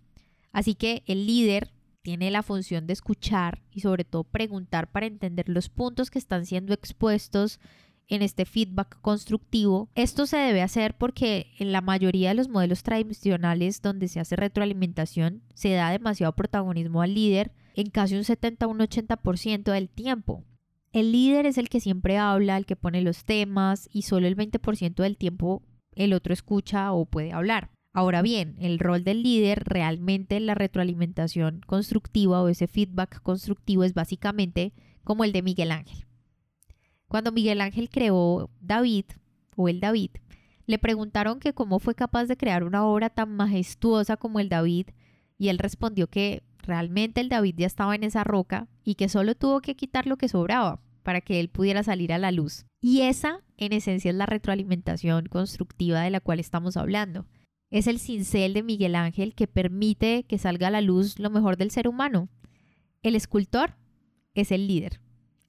Así 0.56 0.74
que 0.74 1.04
el 1.06 1.28
líder 1.28 1.74
tiene 2.02 2.32
la 2.32 2.42
función 2.42 2.88
de 2.88 2.94
escuchar 2.94 3.62
y 3.72 3.82
sobre 3.82 4.06
todo 4.06 4.24
preguntar 4.24 4.90
para 4.90 5.06
entender 5.06 5.50
los 5.50 5.68
puntos 5.68 6.10
que 6.10 6.18
están 6.18 6.46
siendo 6.46 6.74
expuestos 6.74 7.60
en 8.08 8.22
este 8.22 8.46
feedback 8.46 9.02
constructivo. 9.02 9.90
Esto 9.96 10.26
se 10.26 10.38
debe 10.38 10.62
hacer 10.62 10.96
porque 10.98 11.48
en 11.60 11.74
la 11.74 11.82
mayoría 11.82 12.30
de 12.30 12.36
los 12.36 12.48
modelos 12.48 12.84
tradicionales 12.84 13.82
donde 13.82 14.08
se 14.08 14.22
hace 14.22 14.38
retroalimentación 14.38 15.44
se 15.56 15.74
da 15.74 15.92
demasiado 15.92 16.34
protagonismo 16.38 17.02
al 17.02 17.16
líder 17.16 17.52
en 17.76 17.90
casi 17.90 18.16
un 18.16 18.24
70 18.24 18.66
un 18.68 18.80
80% 18.80 19.74
del 19.74 19.90
tiempo. 19.90 20.46
El 20.94 21.12
líder 21.12 21.48
es 21.48 21.58
el 21.58 21.68
que 21.68 21.82
siempre 21.82 22.18
habla, 22.18 22.56
el 22.56 22.66
que 22.66 22.78
pone 22.78 23.02
los 23.02 23.26
temas 23.26 23.90
y 23.92 24.04
solo 24.04 24.26
el 24.26 24.38
20% 24.38 25.04
del 25.04 25.18
tiempo 25.18 25.64
el 25.96 26.14
otro 26.14 26.32
escucha 26.32 26.94
o 26.94 27.04
puede 27.04 27.34
hablar. 27.34 27.75
Ahora 27.96 28.22
bien, 28.22 28.58
el 28.60 28.78
rol 28.78 29.06
del 29.06 29.24
líder 29.24 29.64
realmente 29.64 30.36
en 30.36 30.48
la 30.48 30.54
retroalimentación 30.54 31.62
constructiva 31.66 32.42
o 32.42 32.50
ese 32.50 32.68
feedback 32.68 33.22
constructivo 33.22 33.86
es 33.86 33.94
básicamente 33.94 34.74
como 35.06 35.24
el 35.24 35.32
de 35.32 35.42
Miguel 35.42 35.72
Ángel. 35.72 36.06
Cuando 37.08 37.32
Miguel 37.32 37.62
Ángel 37.62 37.90
creó 37.90 38.50
David 38.60 39.06
o 39.56 39.70
el 39.70 39.80
David, 39.80 40.10
le 40.66 40.78
preguntaron 40.78 41.40
que 41.40 41.54
cómo 41.54 41.80
fue 41.80 41.96
capaz 41.96 42.26
de 42.26 42.36
crear 42.36 42.66
una 42.66 42.86
obra 42.86 43.10
tan 43.10 43.34
majestuosa 43.34 44.18
como 44.18 44.42
el 44.42 44.50
David 44.50 44.88
y 45.38 45.48
él 45.48 45.58
respondió 45.58 46.08
que 46.08 46.44
realmente 46.64 47.22
el 47.22 47.30
David 47.30 47.56
ya 47.60 47.68
estaba 47.68 47.96
en 47.96 48.04
esa 48.04 48.26
roca 48.26 48.68
y 48.84 48.96
que 48.96 49.08
solo 49.08 49.36
tuvo 49.36 49.62
que 49.62 49.78
quitar 49.78 50.06
lo 50.06 50.18
que 50.18 50.28
sobraba 50.28 50.82
para 51.04 51.22
que 51.22 51.40
él 51.40 51.48
pudiera 51.48 51.82
salir 51.82 52.12
a 52.12 52.18
la 52.18 52.34
luz. 52.34 52.66
Y 52.82 53.04
esa, 53.04 53.40
en 53.56 53.72
esencia, 53.72 54.12
es 54.12 54.18
la 54.18 54.26
retroalimentación 54.26 55.28
constructiva 55.28 56.02
de 56.02 56.10
la 56.10 56.20
cual 56.20 56.42
estamos 56.42 56.76
hablando 56.76 57.26
es 57.78 57.88
el 57.88 58.00
cincel 58.00 58.54
de 58.54 58.64
Miguel 58.64 58.96
Ángel 58.96 59.36
que 59.36 59.48
permite 59.48 60.24
que 60.24 60.38
salga 60.38 60.70
a 60.70 60.72
la 60.72 60.80
luz 60.80 61.20
lo 61.20 61.30
mejor 61.30 61.58
del 61.58 61.72
ser 61.72 61.90
humano. 61.90 62.30
El 63.04 63.18
escultor 63.18 63.76
es 64.34 64.54
el 64.54 64.66
líder. 64.66 65.02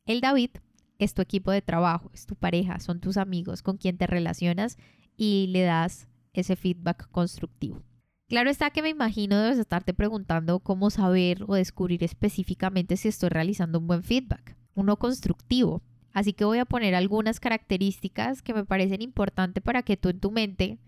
El 0.06 0.20
David 0.20 0.50
es 0.98 1.14
tu 1.14 1.22
equipo 1.22 1.52
de 1.52 1.62
trabajo, 1.62 2.10
es 2.14 2.26
tu 2.26 2.34
pareja, 2.34 2.80
son 2.80 2.98
tus 2.98 3.16
amigos 3.16 3.62
con 3.62 3.76
quien 3.76 3.96
te 3.96 4.08
relacionas 4.08 4.76
y 5.16 5.46
le 5.52 5.62
das 5.62 6.08
ese 6.32 6.56
feedback 6.56 7.08
constructivo. 7.12 7.84
Claro 8.28 8.50
está 8.50 8.70
que 8.70 8.82
me 8.82 8.88
imagino 8.88 9.40
debes 9.40 9.60
estarte 9.60 9.94
preguntando 9.94 10.58
cómo 10.58 10.90
saber 10.90 11.44
o 11.46 11.54
descubrir 11.54 12.02
específicamente 12.02 12.96
si 12.96 13.06
estoy 13.06 13.28
realizando 13.28 13.78
un 13.78 13.86
buen 13.86 14.02
feedback, 14.02 14.56
uno 14.74 14.96
constructivo. 14.96 15.80
Así 16.12 16.32
que 16.32 16.44
voy 16.44 16.58
a 16.58 16.64
poner 16.64 16.96
algunas 16.96 17.38
características 17.38 18.42
que 18.42 18.52
me 18.52 18.64
parecen 18.64 19.00
importantes 19.00 19.62
para 19.62 19.82
que 19.82 19.96
tú 19.96 20.08
en 20.08 20.18
tu 20.18 20.32
mente 20.32 20.80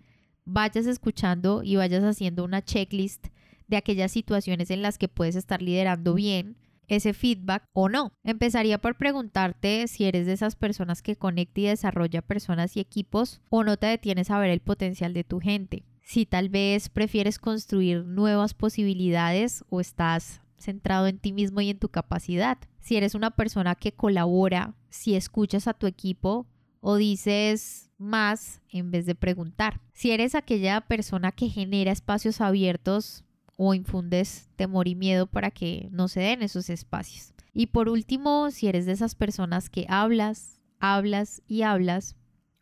vayas 0.48 0.86
escuchando 0.86 1.62
y 1.62 1.76
vayas 1.76 2.02
haciendo 2.02 2.44
una 2.44 2.62
checklist 2.62 3.28
de 3.66 3.76
aquellas 3.76 4.10
situaciones 4.10 4.70
en 4.70 4.82
las 4.82 4.98
que 4.98 5.08
puedes 5.08 5.36
estar 5.36 5.62
liderando 5.62 6.14
bien 6.14 6.56
ese 6.88 7.12
feedback 7.12 7.64
o 7.74 7.90
no. 7.90 8.12
Empezaría 8.24 8.78
por 8.78 8.96
preguntarte 8.96 9.86
si 9.88 10.04
eres 10.04 10.24
de 10.24 10.32
esas 10.32 10.56
personas 10.56 11.02
que 11.02 11.16
conecta 11.16 11.60
y 11.60 11.64
desarrolla 11.64 12.22
personas 12.22 12.76
y 12.76 12.80
equipos 12.80 13.42
o 13.50 13.62
no 13.62 13.76
te 13.76 13.86
detienes 13.86 14.30
a 14.30 14.38
ver 14.38 14.50
el 14.50 14.60
potencial 14.60 15.12
de 15.12 15.24
tu 15.24 15.38
gente. 15.38 15.84
Si 16.02 16.24
tal 16.24 16.48
vez 16.48 16.88
prefieres 16.88 17.38
construir 17.38 18.06
nuevas 18.06 18.54
posibilidades 18.54 19.64
o 19.68 19.80
estás 19.80 20.40
centrado 20.56 21.06
en 21.06 21.18
ti 21.18 21.32
mismo 21.32 21.60
y 21.60 21.68
en 21.68 21.78
tu 21.78 21.90
capacidad. 21.90 22.58
Si 22.80 22.96
eres 22.96 23.14
una 23.14 23.30
persona 23.32 23.74
que 23.74 23.92
colabora, 23.92 24.74
si 24.88 25.14
escuchas 25.14 25.68
a 25.68 25.74
tu 25.74 25.86
equipo 25.86 26.46
o 26.80 26.96
dices 26.96 27.90
más 27.98 28.60
en 28.70 28.90
vez 28.90 29.06
de 29.06 29.14
preguntar. 29.14 29.80
Si 29.92 30.10
eres 30.10 30.34
aquella 30.34 30.80
persona 30.80 31.32
que 31.32 31.48
genera 31.48 31.92
espacios 31.92 32.40
abiertos 32.40 33.24
o 33.56 33.74
infundes 33.74 34.48
temor 34.56 34.86
y 34.86 34.94
miedo 34.94 35.26
para 35.26 35.50
que 35.50 35.88
no 35.90 36.08
se 36.08 36.20
den 36.20 36.42
esos 36.42 36.70
espacios. 36.70 37.34
Y 37.52 37.66
por 37.66 37.88
último, 37.88 38.50
si 38.52 38.68
eres 38.68 38.86
de 38.86 38.92
esas 38.92 39.16
personas 39.16 39.68
que 39.68 39.84
hablas, 39.88 40.60
hablas 40.78 41.42
y 41.48 41.62
hablas 41.62 42.14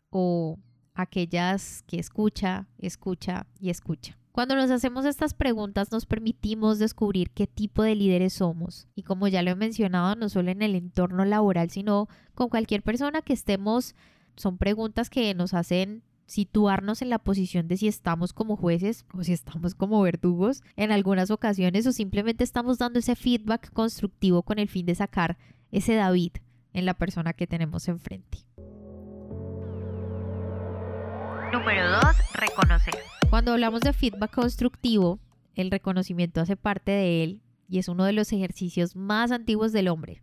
o 0.09 0.57
aquellas 0.95 1.83
que 1.83 1.99
escucha, 1.99 2.67
escucha 2.79 3.45
y 3.59 3.69
escucha. 3.69 4.17
Cuando 4.37 4.55
nos 4.55 4.69
hacemos 4.69 5.03
estas 5.05 5.33
preguntas 5.33 5.91
nos 5.91 6.05
permitimos 6.05 6.77
descubrir 6.77 7.31
qué 7.31 7.47
tipo 7.47 7.81
de 7.81 7.95
líderes 7.95 8.33
somos 8.33 8.87
y 8.93 9.01
como 9.01 9.27
ya 9.27 9.41
lo 9.41 9.49
he 9.49 9.55
mencionado, 9.55 10.15
no 10.15 10.29
solo 10.29 10.51
en 10.51 10.61
el 10.61 10.75
entorno 10.75 11.25
laboral, 11.25 11.71
sino 11.71 12.07
con 12.35 12.49
cualquier 12.49 12.83
persona 12.83 13.23
que 13.23 13.33
estemos 13.33 13.95
son 14.35 14.59
preguntas 14.59 15.09
que 15.09 15.33
nos 15.33 15.55
hacen 15.55 16.03
situarnos 16.27 17.01
en 17.01 17.09
la 17.09 17.17
posición 17.17 17.67
de 17.67 17.77
si 17.77 17.87
estamos 17.87 18.31
como 18.31 18.57
jueces 18.57 19.07
o 19.11 19.23
si 19.23 19.33
estamos 19.33 19.73
como 19.73 19.99
verdugos 20.03 20.61
en 20.75 20.91
algunas 20.91 21.31
ocasiones 21.31 21.87
o 21.87 21.91
simplemente 21.91 22.43
estamos 22.43 22.77
dando 22.77 22.99
ese 22.99 23.15
feedback 23.15 23.73
constructivo 23.73 24.43
con 24.43 24.59
el 24.59 24.69
fin 24.69 24.85
de 24.85 24.93
sacar 24.93 25.39
ese 25.71 25.95
David 25.95 26.33
en 26.73 26.85
la 26.85 26.93
persona 26.93 27.33
que 27.33 27.47
tenemos 27.47 27.87
enfrente. 27.87 28.37
Número 31.51 31.89
2. 31.89 32.01
Reconocer. 32.33 33.06
Cuando 33.29 33.51
hablamos 33.51 33.81
de 33.81 33.93
feedback 33.93 34.33
constructivo, 34.33 35.19
el 35.55 35.71
reconocimiento 35.71 36.41
hace 36.41 36.55
parte 36.55 36.91
de 36.91 37.23
él 37.23 37.41
y 37.67 37.79
es 37.79 37.87
uno 37.87 38.05
de 38.05 38.13
los 38.13 38.31
ejercicios 38.31 38.95
más 38.95 39.31
antiguos 39.31 39.71
del 39.73 39.89
hombre. 39.89 40.21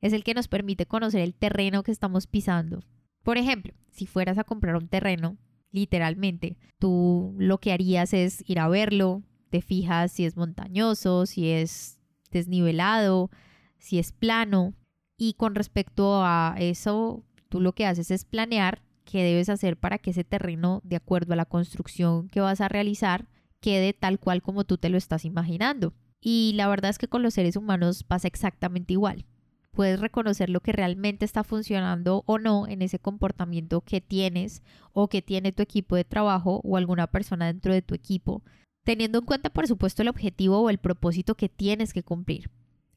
Es 0.00 0.12
el 0.12 0.24
que 0.24 0.34
nos 0.34 0.48
permite 0.48 0.86
conocer 0.86 1.22
el 1.22 1.34
terreno 1.34 1.82
que 1.82 1.92
estamos 1.92 2.26
pisando, 2.26 2.80
por 3.24 3.38
ejemplo, 3.38 3.72
si 3.90 4.06
fueras 4.06 4.38
a 4.38 4.44
comprar 4.44 4.76
un 4.76 4.86
terreno, 4.86 5.38
literalmente, 5.72 6.58
tú 6.78 7.34
lo 7.38 7.58
que 7.58 7.72
harías 7.72 8.12
es 8.12 8.44
ir 8.46 8.60
a 8.60 8.68
verlo, 8.68 9.22
te 9.48 9.62
fijas 9.62 10.12
si 10.12 10.26
es 10.26 10.36
montañoso, 10.36 11.24
si 11.24 11.48
es 11.48 11.98
desnivelado, 12.30 13.30
si 13.78 13.98
es 13.98 14.12
plano. 14.12 14.74
Y 15.16 15.34
con 15.34 15.54
respecto 15.54 16.22
a 16.22 16.54
eso, 16.58 17.24
tú 17.48 17.60
lo 17.60 17.72
que 17.72 17.86
haces 17.86 18.10
es 18.10 18.26
planear 18.26 18.82
qué 19.04 19.22
debes 19.22 19.48
hacer 19.48 19.76
para 19.76 19.98
que 19.98 20.10
ese 20.10 20.24
terreno, 20.24 20.80
de 20.84 20.96
acuerdo 20.96 21.32
a 21.32 21.36
la 21.36 21.44
construcción 21.44 22.28
que 22.28 22.40
vas 22.40 22.60
a 22.60 22.68
realizar, 22.68 23.26
quede 23.60 23.92
tal 23.92 24.18
cual 24.18 24.42
como 24.42 24.64
tú 24.64 24.78
te 24.78 24.88
lo 24.88 24.98
estás 24.98 25.24
imaginando. 25.24 25.94
Y 26.20 26.52
la 26.56 26.68
verdad 26.68 26.90
es 26.90 26.98
que 26.98 27.08
con 27.08 27.22
los 27.22 27.34
seres 27.34 27.56
humanos 27.56 28.02
pasa 28.02 28.28
exactamente 28.28 28.94
igual 28.94 29.26
puedes 29.74 30.00
reconocer 30.00 30.48
lo 30.48 30.60
que 30.60 30.72
realmente 30.72 31.24
está 31.24 31.44
funcionando 31.44 32.22
o 32.26 32.38
no 32.38 32.66
en 32.66 32.80
ese 32.80 32.98
comportamiento 32.98 33.82
que 33.82 34.00
tienes 34.00 34.62
o 34.92 35.08
que 35.08 35.20
tiene 35.20 35.52
tu 35.52 35.62
equipo 35.62 35.96
de 35.96 36.04
trabajo 36.04 36.60
o 36.64 36.76
alguna 36.76 37.08
persona 37.08 37.46
dentro 37.46 37.74
de 37.74 37.82
tu 37.82 37.94
equipo, 37.94 38.42
teniendo 38.84 39.18
en 39.18 39.24
cuenta 39.26 39.50
por 39.50 39.66
supuesto 39.66 40.02
el 40.02 40.08
objetivo 40.08 40.60
o 40.60 40.70
el 40.70 40.78
propósito 40.78 41.34
que 41.34 41.48
tienes 41.48 41.92
que 41.92 42.02
cumplir. 42.02 42.50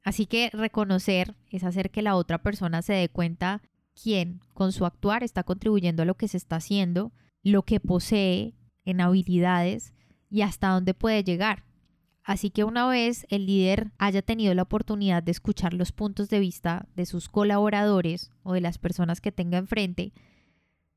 Así 0.04 0.26
que 0.26 0.50
reconocer 0.54 1.36
es 1.50 1.64
hacer 1.64 1.92
que 1.92 2.02
la 2.02 2.16
otra 2.16 2.38
persona 2.38 2.82
se 2.82 2.94
dé 2.94 3.10
cuenta 3.10 3.62
quién 4.02 4.42
con 4.54 4.72
su 4.72 4.86
actuar 4.86 5.24
está 5.24 5.44
contribuyendo 5.44 6.04
a 6.04 6.06
lo 6.06 6.16
que 6.16 6.28
se 6.28 6.38
está 6.38 6.58
haciendo, 6.58 7.12
lo 7.44 7.64
que 7.64 7.80
posee 7.80 8.54
en 8.86 9.02
habilidades 9.02 9.94
y 10.30 10.42
hasta 10.42 10.70
dónde 10.70 10.94
puede 10.94 11.24
llegar. 11.24 11.64
Así 12.24 12.50
que 12.50 12.66
una 12.66 12.86
vez 12.88 13.26
el 13.30 13.46
líder 13.46 13.92
haya 13.98 14.22
tenido 14.22 14.54
la 14.54 14.64
oportunidad 14.64 15.24
de 15.24 15.32
escuchar 15.32 15.74
los 15.74 15.94
puntos 15.94 16.30
de 16.30 16.40
vista 16.40 16.86
de 16.94 17.06
sus 17.06 17.30
colaboradores 17.30 18.32
o 18.44 18.52
de 18.54 18.60
las 18.60 18.78
personas 18.78 19.22
que 19.22 19.32
tenga 19.32 19.58
enfrente, 19.58 20.12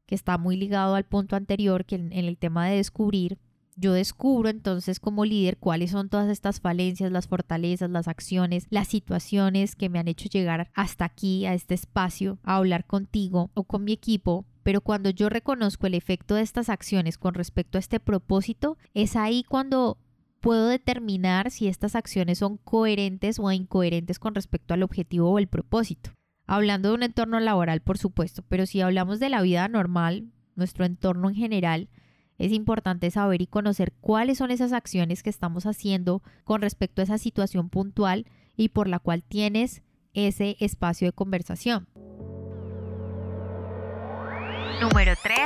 que 0.06 0.16
está 0.16 0.38
muy 0.38 0.56
ligado 0.56 0.96
al 0.96 1.04
punto 1.04 1.36
anterior, 1.36 1.84
que 1.84 1.94
en, 1.94 2.12
el 2.12 2.36
tema 2.36 2.66
de 2.66 2.76
descubrir, 2.76 3.38
yo 3.80 3.92
descubro 3.92 4.48
entonces 4.50 5.00
como 5.00 5.24
líder 5.24 5.56
cuáles 5.56 5.90
son 5.90 6.08
todas 6.08 6.28
estas 6.28 6.60
falencias, 6.60 7.10
las 7.10 7.26
fortalezas, 7.26 7.90
las 7.90 8.08
acciones, 8.08 8.66
las 8.70 8.88
situaciones 8.88 9.74
que 9.74 9.88
me 9.88 9.98
han 9.98 10.08
hecho 10.08 10.28
llegar 10.28 10.70
hasta 10.74 11.06
aquí, 11.06 11.46
a 11.46 11.54
este 11.54 11.74
espacio, 11.74 12.38
a 12.42 12.56
hablar 12.56 12.86
contigo 12.86 13.50
o 13.54 13.64
con 13.64 13.84
mi 13.84 13.92
equipo. 13.92 14.44
Pero 14.62 14.82
cuando 14.82 15.08
yo 15.08 15.30
reconozco 15.30 15.86
el 15.86 15.94
efecto 15.94 16.34
de 16.34 16.42
estas 16.42 16.68
acciones 16.68 17.16
con 17.16 17.34
respecto 17.34 17.78
a 17.78 17.80
este 17.80 17.98
propósito, 17.98 18.76
es 18.92 19.16
ahí 19.16 19.42
cuando 19.42 19.98
puedo 20.40 20.68
determinar 20.68 21.50
si 21.50 21.66
estas 21.66 21.94
acciones 21.94 22.38
son 22.38 22.58
coherentes 22.58 23.38
o 23.38 23.50
incoherentes 23.50 24.18
con 24.18 24.34
respecto 24.34 24.74
al 24.74 24.82
objetivo 24.82 25.30
o 25.30 25.38
el 25.38 25.48
propósito. 25.48 26.10
Hablando 26.46 26.88
de 26.90 26.94
un 26.96 27.02
entorno 27.02 27.40
laboral, 27.40 27.80
por 27.80 27.96
supuesto, 27.96 28.42
pero 28.48 28.66
si 28.66 28.80
hablamos 28.80 29.20
de 29.20 29.30
la 29.30 29.40
vida 29.40 29.68
normal, 29.68 30.26
nuestro 30.56 30.84
entorno 30.84 31.28
en 31.28 31.36
general, 31.36 31.88
es 32.40 32.52
importante 32.52 33.10
saber 33.10 33.42
y 33.42 33.46
conocer 33.46 33.92
cuáles 34.00 34.38
son 34.38 34.50
esas 34.50 34.72
acciones 34.72 35.22
que 35.22 35.28
estamos 35.28 35.66
haciendo 35.66 36.22
con 36.44 36.62
respecto 36.62 37.02
a 37.02 37.04
esa 37.04 37.18
situación 37.18 37.68
puntual 37.68 38.24
y 38.56 38.70
por 38.70 38.88
la 38.88 38.98
cual 38.98 39.22
tienes 39.22 39.82
ese 40.14 40.56
espacio 40.58 41.08
de 41.08 41.12
conversación. 41.12 41.86
Número 44.80 45.12
3. 45.22 45.38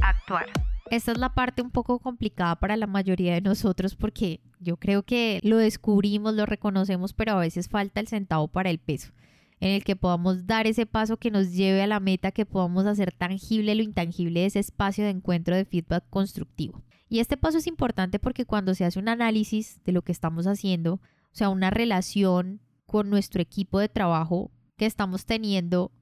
Actuar. 0.00 0.46
Esta 0.90 1.12
es 1.12 1.18
la 1.18 1.34
parte 1.34 1.60
un 1.60 1.70
poco 1.70 1.98
complicada 1.98 2.56
para 2.56 2.78
la 2.78 2.86
mayoría 2.86 3.34
de 3.34 3.42
nosotros 3.42 3.94
porque 3.94 4.40
yo 4.60 4.78
creo 4.78 5.02
que 5.02 5.40
lo 5.42 5.58
descubrimos, 5.58 6.32
lo 6.32 6.46
reconocemos, 6.46 7.12
pero 7.12 7.32
a 7.32 7.40
veces 7.40 7.68
falta 7.68 8.00
el 8.00 8.08
centavo 8.08 8.48
para 8.48 8.70
el 8.70 8.78
peso, 8.78 9.12
en 9.60 9.70
el 9.70 9.84
que 9.84 9.96
podamos 9.96 10.46
dar 10.46 10.66
ese 10.66 10.86
paso 10.86 11.16
que 11.16 11.30
nos 11.30 11.52
lleve 11.52 11.82
a 11.82 11.86
la 11.86 12.00
meta, 12.00 12.32
que 12.32 12.46
podamos 12.46 12.86
hacer 12.86 13.12
tangible 13.12 13.74
lo 13.74 13.82
intangible 13.82 14.40
de 14.40 14.46
ese 14.46 14.58
espacio 14.58 15.04
de 15.04 15.10
encuentro 15.10 15.56
de 15.56 15.64
feedback 15.64 16.04
constructivo. 16.10 16.82
Y 17.08 17.20
este 17.20 17.36
paso 17.36 17.58
es 17.58 17.66
importante 17.66 18.18
porque 18.18 18.44
cuando 18.44 18.74
se 18.74 18.84
hace 18.84 18.98
un 18.98 19.08
análisis 19.08 19.80
de 19.84 19.92
lo 19.92 20.02
que 20.02 20.12
estamos 20.12 20.46
haciendo, 20.46 20.94
o 20.94 21.00
sea, 21.32 21.48
una 21.48 21.70
relación 21.70 22.60
con 22.86 23.10
nuestro 23.10 23.40
equipo 23.40 23.78
de 23.78 23.88
trabajo 23.88 24.50
que 24.76 24.86
estamos 24.86 25.26
teniendo, 25.26 25.92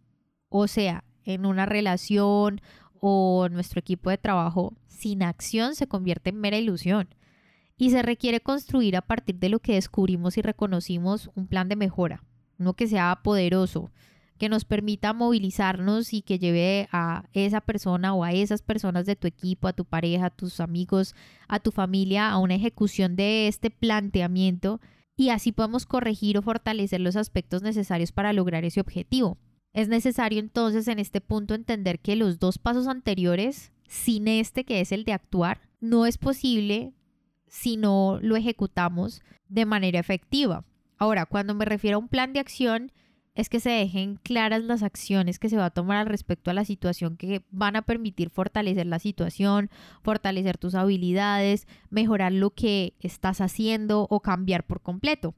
o 0.48 0.66
sea, 0.68 1.04
en 1.24 1.46
una 1.46 1.66
relación 1.66 2.60
o 3.00 3.48
nuestro 3.50 3.80
equipo 3.80 4.10
de 4.10 4.18
trabajo 4.18 4.74
sin 4.86 5.22
acción 5.22 5.74
se 5.74 5.86
convierte 5.86 6.30
en 6.30 6.40
mera 6.40 6.56
ilusión 6.56 7.08
y 7.76 7.90
se 7.90 8.02
requiere 8.02 8.40
construir 8.40 8.96
a 8.96 9.02
partir 9.02 9.36
de 9.36 9.48
lo 9.48 9.58
que 9.58 9.74
descubrimos 9.74 10.38
y 10.38 10.42
reconocimos 10.42 11.30
un 11.34 11.48
plan 11.48 11.68
de 11.68 11.76
mejora, 11.76 12.22
uno 12.62 12.74
que 12.74 12.86
sea 12.86 13.20
poderoso, 13.22 13.90
que 14.38 14.48
nos 14.48 14.64
permita 14.64 15.12
movilizarnos 15.12 16.12
y 16.12 16.22
que 16.22 16.38
lleve 16.38 16.88
a 16.90 17.24
esa 17.32 17.60
persona 17.60 18.14
o 18.14 18.24
a 18.24 18.32
esas 18.32 18.62
personas 18.62 19.06
de 19.06 19.14
tu 19.14 19.28
equipo, 19.28 19.68
a 19.68 19.72
tu 19.72 19.84
pareja, 19.84 20.26
a 20.26 20.30
tus 20.30 20.60
amigos, 20.60 21.14
a 21.48 21.60
tu 21.60 21.70
familia 21.70 22.30
a 22.30 22.38
una 22.38 22.54
ejecución 22.54 23.14
de 23.14 23.46
este 23.46 23.70
planteamiento 23.70 24.80
y 25.16 25.28
así 25.28 25.52
podemos 25.52 25.86
corregir 25.86 26.38
o 26.38 26.42
fortalecer 26.42 27.00
los 27.00 27.16
aspectos 27.16 27.62
necesarios 27.62 28.12
para 28.12 28.32
lograr 28.32 28.64
ese 28.64 28.80
objetivo. 28.80 29.38
Es 29.72 29.88
necesario 29.88 30.40
entonces 30.40 30.88
en 30.88 30.98
este 30.98 31.20
punto 31.20 31.54
entender 31.54 32.00
que 32.00 32.16
los 32.16 32.38
dos 32.38 32.58
pasos 32.58 32.88
anteriores, 32.88 33.72
sin 33.86 34.28
este 34.28 34.64
que 34.64 34.80
es 34.80 34.92
el 34.92 35.04
de 35.04 35.12
actuar, 35.12 35.60
no 35.80 36.06
es 36.06 36.18
posible 36.18 36.94
si 37.46 37.76
no 37.76 38.18
lo 38.22 38.36
ejecutamos 38.36 39.22
de 39.48 39.66
manera 39.66 40.00
efectiva. 40.00 40.64
Ahora, 41.02 41.26
cuando 41.26 41.52
me 41.52 41.64
refiero 41.64 41.96
a 41.96 41.98
un 41.98 42.06
plan 42.06 42.32
de 42.32 42.38
acción, 42.38 42.92
es 43.34 43.48
que 43.48 43.58
se 43.58 43.70
dejen 43.70 44.20
claras 44.22 44.62
las 44.62 44.84
acciones 44.84 45.40
que 45.40 45.48
se 45.48 45.56
va 45.56 45.64
a 45.64 45.70
tomar 45.70 45.96
al 45.96 46.06
respecto 46.06 46.48
a 46.48 46.54
la 46.54 46.64
situación 46.64 47.16
que 47.16 47.42
van 47.50 47.74
a 47.74 47.82
permitir 47.82 48.30
fortalecer 48.30 48.86
la 48.86 49.00
situación, 49.00 49.68
fortalecer 50.04 50.58
tus 50.58 50.76
habilidades, 50.76 51.66
mejorar 51.90 52.30
lo 52.30 52.50
que 52.50 52.94
estás 53.00 53.40
haciendo 53.40 54.06
o 54.10 54.20
cambiar 54.20 54.64
por 54.64 54.80
completo 54.80 55.34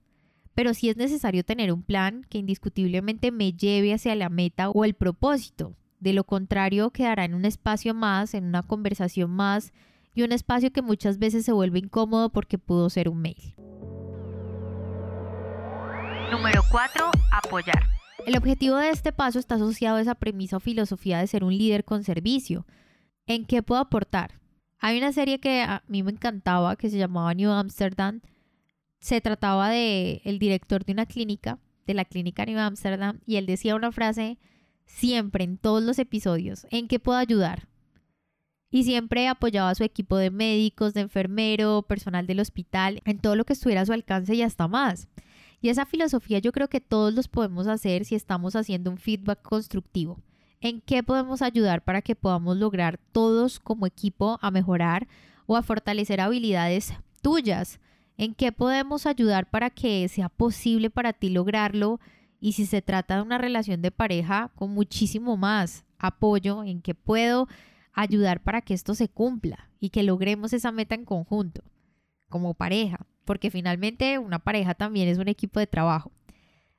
pero 0.55 0.73
sí 0.75 0.89
es 0.89 0.97
necesario 0.97 1.45
tener 1.45 1.73
un 1.73 1.83
plan 1.83 2.27
que 2.29 2.39
indiscutiblemente 2.39 3.33
me 3.33 3.55
lleve 3.55 3.93
hacia 3.93 4.15
la 4.15 4.29
meta 4.29 4.71
o 4.71 4.85
el 4.85 4.95
propósito. 4.95 5.75
De 5.99 6.13
lo 6.13 6.23
contrario, 6.23 6.91
quedará 6.91 7.25
en 7.25 7.35
un 7.35 7.45
espacio 7.45 7.93
más, 7.93 8.35
en 8.35 8.45
una 8.45 8.63
conversación 8.63 9.33
más 9.33 9.73
y 10.15 10.23
un 10.23 10.31
espacio 10.31 10.73
que 10.73 10.81
muchas 10.81 11.19
veces 11.19 11.45
se 11.45 11.53
vuelve 11.53 11.81
incómodo 11.81 12.31
porque 12.31 12.59
pudo 12.59 12.89
ser 12.89 13.09
un 13.09 13.21
mail. 13.21 13.57
Número 16.31 16.63
4. 16.71 17.11
Apoyar. 17.33 17.83
El 18.27 18.37
objetivo 18.37 18.77
de 18.77 18.91
este 18.91 19.13
paso 19.13 19.39
está 19.39 19.57
asociado 19.57 19.97
a 19.97 20.01
esa 20.01 20.15
premisa 20.15 20.57
o 20.57 20.61
filosofía 20.61 21.19
de 21.19 21.27
ser 21.27 21.45
un 21.45 21.57
líder 21.57 21.85
con 21.85 22.05
servicio. 22.05 22.67
¿En 23.27 23.45
qué 23.45 23.63
puedo 23.63 23.81
aportar? 23.81 24.41
Hay 24.79 24.99
una 24.99 25.13
serie 25.13 25.41
que 25.41 25.63
a 25.63 25.83
mí 25.89 26.03
me 26.03 26.13
encantaba 26.13 26.77
que 26.77 26.91
se 26.91 26.99
llamaba 26.99 27.35
New 27.35 27.51
Amsterdam 27.51 28.21
se 29.05 29.21
trataba 29.21 29.69
de 29.69 30.23
el 30.25 30.39
director 30.39 30.83
de 30.87 30.93
una 30.93 31.05
clínica, 31.05 31.59
de 31.87 31.93
la 31.93 32.07
clínica 32.07 32.47
New 32.47 32.59
Amsterdam, 32.59 33.21
y 33.27 33.37
él 33.37 33.45
decía 33.45 33.75
una 33.75 33.93
frase 33.93 34.39
siempre 34.87 35.45
en 35.45 35.59
todos 35.59 35.83
los 35.83 35.99
episodios, 35.99 36.67
¿en 36.71 36.89
qué 36.89 36.99
puedo 36.99 37.19
ayudar? 37.19 37.69
Y 38.71 38.85
siempre 38.85 39.29
apoyaba 39.29 39.69
a 39.69 39.75
su 39.75 39.85
equipo 39.85 40.17
de 40.17 40.31
médicos, 40.31 40.95
de 40.95 41.03
enfermero, 41.03 41.83
personal 41.83 42.27
del 42.27 42.41
hospital, 42.41 43.03
en 43.05 43.19
todo 43.19 43.37
lo 43.37 43.45
que 43.45 43.53
estuviera 43.53 43.83
a 43.83 43.87
su 43.87 43.93
alcance 43.93 44.35
y 44.35 44.41
hasta 44.41 44.69
más. 44.69 45.07
Y 45.65 45.71
esa 45.71 45.87
filosofía 45.87 46.41
yo 46.41 46.53
creo 46.53 46.69
que 46.69 46.83
todos 46.83 47.15
los 47.15 47.27
podemos 47.27 47.69
hacer 47.69 48.05
si 48.05 48.15
estamos 48.15 48.55
haciendo 48.55 48.91
un 48.91 48.99
feedback 48.99 49.41
constructivo. 49.41 50.21
¿En 50.61 50.83
qué 50.83 51.03
podemos 51.03 51.41
ayudar 51.41 51.83
para 51.83 52.03
que 52.03 52.15
podamos 52.15 52.59
lograr 52.59 53.01
todos 53.13 53.61
como 53.61 53.87
equipo 53.87 54.39
a 54.43 54.51
mejorar 54.51 55.09
o 55.47 55.57
a 55.57 55.63
fortalecer 55.63 56.21
habilidades 56.21 56.93
tuyas? 57.23 57.81
en 58.19 58.35
qué 58.35 58.53
podemos 58.53 59.07
ayudar 59.07 59.49
para 59.49 59.71
que 59.71 60.07
sea 60.09 60.29
posible 60.29 60.91
para 60.91 61.15
ti 61.15 61.31
lograrlo 61.31 61.99
y 62.41 62.53
si 62.53 62.67
se 62.67 62.83
trata 62.83 63.17
de 63.17 63.23
una 63.23 63.39
relación 63.39 63.81
de 63.81 63.91
pareja, 63.91 64.53
con 64.57 64.71
muchísimo 64.71 65.39
más 65.39 65.87
apoyo 65.99 66.63
en 66.63 66.83
qué 66.83 66.95
puedo 66.95 67.49
ayudar 67.95 68.43
para 68.43 68.61
que 68.61 68.75
esto 68.75 68.95
se 68.95 69.09
cumpla 69.09 69.71
y 69.81 69.89
que 69.89 70.03
logremos 70.03 70.53
esa 70.53 70.73
meta 70.73 70.95
en 70.95 71.07
conjunto, 71.07 71.63
como 72.29 72.53
pareja, 72.53 73.07
porque 73.25 73.51
finalmente 73.51 74.19
una 74.19 74.39
pareja 74.39 74.75
también 74.75 75.09
es 75.09 75.19
un 75.19 75.29
equipo 75.29 75.61
de 75.61 75.67
trabajo. 75.67 76.13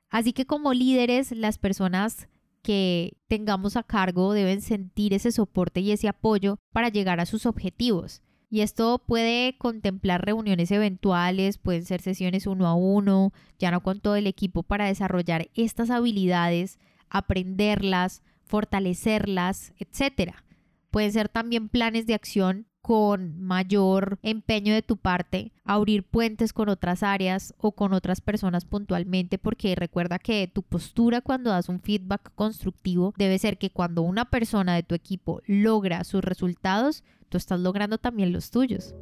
Así 0.08 0.32
que 0.32 0.46
como 0.46 0.72
líderes, 0.72 1.32
las 1.32 1.58
personas 1.58 2.28
que 2.62 3.16
tengamos 3.28 3.76
a 3.76 3.82
cargo 3.82 4.32
deben 4.32 4.60
sentir 4.60 5.14
ese 5.14 5.30
soporte 5.30 5.80
y 5.80 5.92
ese 5.92 6.08
apoyo 6.08 6.58
para 6.72 6.88
llegar 6.88 7.20
a 7.20 7.26
sus 7.26 7.46
objetivos. 7.46 8.22
Y 8.48 8.60
esto 8.60 9.02
puede 9.06 9.56
contemplar 9.58 10.24
reuniones 10.24 10.70
eventuales, 10.70 11.58
pueden 11.58 11.84
ser 11.84 12.00
sesiones 12.00 12.46
uno 12.46 12.66
a 12.66 12.74
uno, 12.74 13.32
ya 13.58 13.70
no 13.70 13.82
con 13.82 14.00
todo 14.00 14.16
el 14.16 14.26
equipo 14.26 14.62
para 14.62 14.86
desarrollar 14.86 15.48
estas 15.54 15.90
habilidades, 15.90 16.78
aprenderlas, 17.08 18.22
fortalecerlas, 18.44 19.72
etc. 19.78 20.34
Pueden 20.90 21.12
ser 21.12 21.28
también 21.28 21.68
planes 21.68 22.06
de 22.06 22.14
acción 22.14 22.66
con 22.86 23.40
mayor 23.40 24.20
empeño 24.22 24.72
de 24.72 24.80
tu 24.80 24.96
parte, 24.96 25.50
abrir 25.64 26.04
puentes 26.04 26.52
con 26.52 26.68
otras 26.68 27.02
áreas 27.02 27.52
o 27.58 27.72
con 27.72 27.92
otras 27.92 28.20
personas 28.20 28.64
puntualmente, 28.64 29.38
porque 29.38 29.74
recuerda 29.74 30.20
que 30.20 30.46
tu 30.46 30.62
postura 30.62 31.20
cuando 31.20 31.50
das 31.50 31.68
un 31.68 31.80
feedback 31.80 32.32
constructivo 32.36 33.12
debe 33.16 33.40
ser 33.40 33.58
que 33.58 33.70
cuando 33.70 34.02
una 34.02 34.26
persona 34.26 34.76
de 34.76 34.84
tu 34.84 34.94
equipo 34.94 35.42
logra 35.46 36.04
sus 36.04 36.22
resultados, 36.22 37.02
tú 37.28 37.38
estás 37.38 37.58
logrando 37.58 37.98
también 37.98 38.32
los 38.32 38.52
tuyos. 38.52 38.94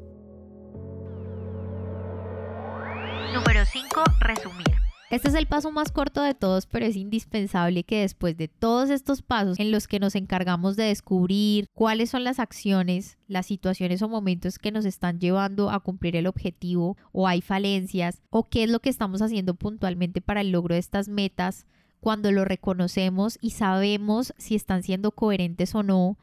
Número 3.35 3.66
5. 3.66 4.03
Resumir. 4.20 4.84
Este 5.11 5.29
es 5.29 5.35
el 5.35 5.47
paso 5.47 5.71
más 5.71 5.93
corto 5.93 6.23
de 6.23 6.35
todos, 6.35 6.67
pero 6.67 6.87
es 6.87 6.97
indispensable 6.97 7.85
que 7.85 8.01
después 8.01 8.37
de 8.37 8.49
todos 8.49 8.90
estos 8.90 9.23
pasos 9.23 9.61
en 9.61 9.71
los 9.71 9.87
que 9.87 10.01
nos 10.01 10.14
encargamos 10.14 10.77
de 10.77 10.85
descubrir 10.85 11.69
cuáles 11.75 12.11
son 12.11 12.25
las 12.25 12.38
acciones, 12.38 13.19
las 13.29 13.47
situaciones 13.47 14.01
o 14.03 14.09
momentos 14.09 14.59
que 14.59 14.73
nos 14.73 14.87
están 14.87 15.21
llevando 15.21 15.71
a 15.71 15.81
cumplir 15.81 16.17
el 16.17 16.27
objetivo 16.27 16.97
o 17.12 17.29
hay 17.29 17.43
falencias 17.43 18.23
o 18.31 18.49
qué 18.49 18.64
es 18.64 18.71
lo 18.71 18.81
que 18.81 18.88
estamos 18.88 19.21
haciendo 19.21 19.55
puntualmente 19.55 20.21
para 20.21 20.40
el 20.40 20.51
logro 20.51 20.75
de 20.75 20.81
estas 20.81 21.09
metas, 21.09 21.67
cuando 22.01 22.33
lo 22.33 22.45
reconocemos 22.45 23.38
y 23.40 23.51
sabemos 23.51 24.35
si 24.37 24.55
están 24.55 24.83
siendo 24.83 25.12
coherentes 25.12 25.75
o 25.75 25.83
no, 25.83 26.19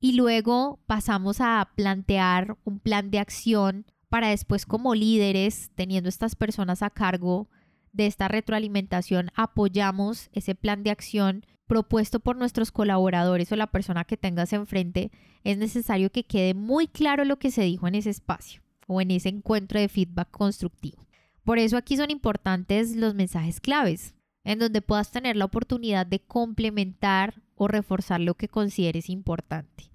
y 0.00 0.14
luego 0.14 0.80
pasamos 0.86 1.40
a 1.40 1.70
plantear 1.76 2.56
un 2.64 2.80
plan 2.80 3.10
de 3.10 3.18
acción 3.18 3.86
para 4.08 4.28
después 4.28 4.66
como 4.66 4.94
líderes, 4.94 5.70
teniendo 5.74 6.08
estas 6.08 6.34
personas 6.34 6.82
a 6.82 6.90
cargo 6.90 7.48
de 7.92 8.06
esta 8.06 8.28
retroalimentación, 8.28 9.30
apoyamos 9.34 10.28
ese 10.32 10.54
plan 10.54 10.82
de 10.82 10.90
acción 10.90 11.44
propuesto 11.66 12.20
por 12.20 12.36
nuestros 12.36 12.70
colaboradores 12.70 13.50
o 13.52 13.56
la 13.56 13.68
persona 13.68 14.04
que 14.04 14.16
tengas 14.16 14.52
enfrente, 14.52 15.10
es 15.44 15.56
necesario 15.58 16.10
que 16.10 16.24
quede 16.24 16.54
muy 16.54 16.86
claro 16.86 17.24
lo 17.24 17.38
que 17.38 17.50
se 17.50 17.62
dijo 17.62 17.86
en 17.86 17.94
ese 17.94 18.10
espacio 18.10 18.62
o 18.86 19.00
en 19.00 19.10
ese 19.10 19.30
encuentro 19.30 19.80
de 19.80 19.88
feedback 19.88 20.30
constructivo. 20.30 21.06
Por 21.44 21.58
eso 21.58 21.76
aquí 21.76 21.96
son 21.96 22.10
importantes 22.10 22.94
los 22.94 23.14
mensajes 23.14 23.60
claves, 23.60 24.14
en 24.44 24.58
donde 24.58 24.82
puedas 24.82 25.10
tener 25.10 25.36
la 25.36 25.44
oportunidad 25.44 26.06
de 26.06 26.20
complementar 26.20 27.42
o 27.54 27.68
reforzar 27.68 28.20
lo 28.20 28.34
que 28.34 28.48
consideres 28.48 29.08
importante. 29.08 29.90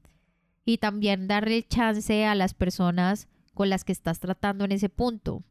Y 0.66 0.80
también 0.80 1.28
darle 1.28 1.64
chance 1.64 2.26
a 2.26 2.36
las 2.36 2.54
personas 2.54 3.28
con 3.54 3.70
las 3.70 3.84
que 3.84 3.92
estás 3.92 4.20
tratando 4.20 4.66
en 4.66 4.72
ese 4.72 4.90
punto, 4.90 5.44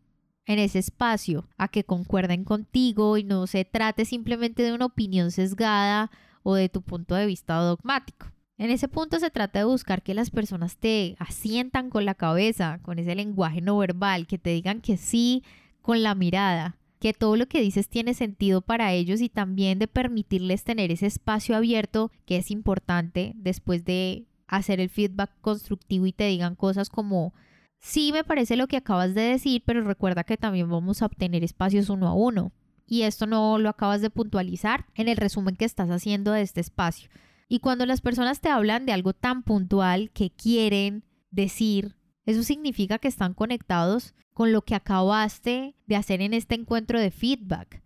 en 0.46 0.58
ese 0.58 0.78
espacio, 0.78 1.48
a 1.58 1.68
que 1.68 1.84
concuerden 1.84 2.44
contigo 2.44 3.18
y 3.18 3.24
no 3.24 3.46
se 3.46 3.64
trate 3.64 4.04
simplemente 4.04 4.62
de 4.62 4.72
una 4.72 4.86
opinión 4.86 5.30
sesgada 5.32 6.10
o 6.42 6.54
de 6.54 6.68
tu 6.68 6.82
punto 6.82 7.14
de 7.16 7.26
vista 7.26 7.56
dogmático. 7.56 8.28
En 8.58 8.70
ese 8.70 8.88
punto 8.88 9.18
se 9.18 9.30
trata 9.30 9.58
de 9.58 9.64
buscar 9.66 10.02
que 10.02 10.14
las 10.14 10.30
personas 10.30 10.78
te 10.78 11.16
asientan 11.18 11.90
con 11.90 12.06
la 12.06 12.14
cabeza, 12.14 12.78
con 12.82 12.98
ese 12.98 13.14
lenguaje 13.14 13.60
no 13.60 13.76
verbal, 13.76 14.26
que 14.26 14.38
te 14.38 14.50
digan 14.50 14.80
que 14.80 14.96
sí 14.96 15.42
con 15.82 16.02
la 16.02 16.14
mirada, 16.14 16.76
que 16.98 17.12
todo 17.12 17.36
lo 17.36 17.46
que 17.46 17.60
dices 17.60 17.88
tiene 17.88 18.14
sentido 18.14 18.62
para 18.62 18.92
ellos 18.92 19.20
y 19.20 19.28
también 19.28 19.78
de 19.78 19.88
permitirles 19.88 20.64
tener 20.64 20.90
ese 20.90 21.06
espacio 21.06 21.54
abierto 21.56 22.10
que 22.24 22.38
es 22.38 22.50
importante 22.50 23.32
después 23.36 23.84
de 23.84 24.24
hacer 24.46 24.80
el 24.80 24.88
feedback 24.88 25.30
constructivo 25.40 26.06
y 26.06 26.12
te 26.12 26.24
digan 26.24 26.54
cosas 26.54 26.88
como 26.88 27.34
sí 27.78 28.12
me 28.12 28.24
parece 28.24 28.56
lo 28.56 28.66
que 28.66 28.76
acabas 28.76 29.14
de 29.14 29.22
decir, 29.22 29.62
pero 29.64 29.82
recuerda 29.82 30.24
que 30.24 30.36
también 30.36 30.68
vamos 30.70 31.02
a 31.02 31.06
obtener 31.06 31.44
espacios 31.44 31.88
uno 31.88 32.08
a 32.08 32.14
uno. 32.14 32.52
Y 32.86 33.02
esto 33.02 33.26
no 33.26 33.58
lo 33.58 33.68
acabas 33.68 34.00
de 34.00 34.10
puntualizar 34.10 34.86
en 34.94 35.08
el 35.08 35.16
resumen 35.16 35.56
que 35.56 35.64
estás 35.64 35.90
haciendo 35.90 36.32
de 36.32 36.42
este 36.42 36.60
espacio. 36.60 37.10
Y 37.48 37.60
cuando 37.60 37.86
las 37.86 38.00
personas 38.00 38.40
te 38.40 38.48
hablan 38.48 38.86
de 38.86 38.92
algo 38.92 39.12
tan 39.12 39.42
puntual 39.42 40.10
que 40.10 40.30
quieren 40.30 41.04
decir, 41.30 41.96
eso 42.24 42.42
significa 42.42 42.98
que 42.98 43.08
están 43.08 43.34
conectados 43.34 44.14
con 44.32 44.52
lo 44.52 44.62
que 44.62 44.74
acabaste 44.74 45.74
de 45.86 45.96
hacer 45.96 46.20
en 46.20 46.34
este 46.34 46.54
encuentro 46.56 47.00
de 47.00 47.10
feedback, 47.10 47.82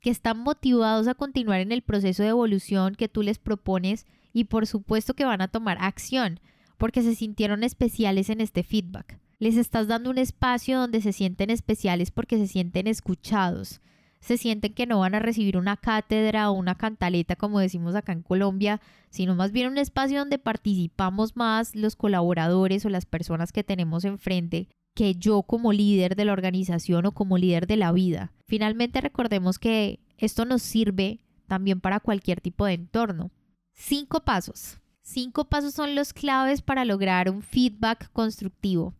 que 0.00 0.10
están 0.10 0.38
motivados 0.38 1.08
a 1.08 1.14
continuar 1.14 1.60
en 1.60 1.72
el 1.72 1.82
proceso 1.82 2.22
de 2.22 2.30
evolución 2.30 2.94
que 2.94 3.08
tú 3.08 3.22
les 3.22 3.38
propones 3.38 4.06
y 4.32 4.44
por 4.44 4.66
supuesto 4.66 5.14
que 5.14 5.24
van 5.24 5.42
a 5.42 5.48
tomar 5.48 5.76
acción 5.80 6.40
porque 6.78 7.02
se 7.02 7.14
sintieron 7.14 7.62
especiales 7.62 8.30
en 8.30 8.40
este 8.40 8.62
feedback. 8.62 9.18
Les 9.40 9.56
estás 9.56 9.88
dando 9.88 10.10
un 10.10 10.18
espacio 10.18 10.78
donde 10.78 11.00
se 11.00 11.14
sienten 11.14 11.48
especiales 11.48 12.10
porque 12.10 12.36
se 12.36 12.46
sienten 12.46 12.86
escuchados, 12.86 13.80
se 14.20 14.36
sienten 14.36 14.74
que 14.74 14.84
no 14.84 15.00
van 15.00 15.14
a 15.14 15.18
recibir 15.18 15.56
una 15.56 15.78
cátedra 15.78 16.50
o 16.50 16.52
una 16.52 16.74
cantaleta 16.74 17.36
como 17.36 17.58
decimos 17.58 17.94
acá 17.94 18.12
en 18.12 18.20
Colombia, 18.20 18.82
sino 19.08 19.34
más 19.34 19.50
bien 19.50 19.68
un 19.68 19.78
espacio 19.78 20.18
donde 20.18 20.38
participamos 20.38 21.36
más 21.36 21.74
los 21.74 21.96
colaboradores 21.96 22.84
o 22.84 22.90
las 22.90 23.06
personas 23.06 23.50
que 23.50 23.64
tenemos 23.64 24.04
enfrente 24.04 24.68
que 24.94 25.14
yo 25.14 25.42
como 25.42 25.72
líder 25.72 26.16
de 26.16 26.26
la 26.26 26.34
organización 26.34 27.06
o 27.06 27.12
como 27.12 27.38
líder 27.38 27.66
de 27.66 27.78
la 27.78 27.92
vida. 27.92 28.32
Finalmente 28.46 29.00
recordemos 29.00 29.58
que 29.58 30.00
esto 30.18 30.44
nos 30.44 30.60
sirve 30.60 31.18
también 31.46 31.80
para 31.80 32.00
cualquier 32.00 32.42
tipo 32.42 32.66
de 32.66 32.74
entorno. 32.74 33.30
Cinco 33.72 34.20
pasos. 34.20 34.80
Cinco 35.00 35.46
pasos 35.46 35.72
son 35.72 35.94
los 35.94 36.12
claves 36.12 36.60
para 36.60 36.84
lograr 36.84 37.30
un 37.30 37.40
feedback 37.40 38.12
constructivo. 38.12 38.94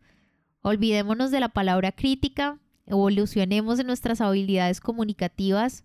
Olvidémonos 0.63 1.31
de 1.31 1.41
la 1.41 1.49
palabra 1.49 1.91
crítica, 1.93 2.59
evolucionemos 2.85 3.79
en 3.79 3.87
nuestras 3.87 4.21
habilidades 4.21 4.81
comunicativas 4.81 5.85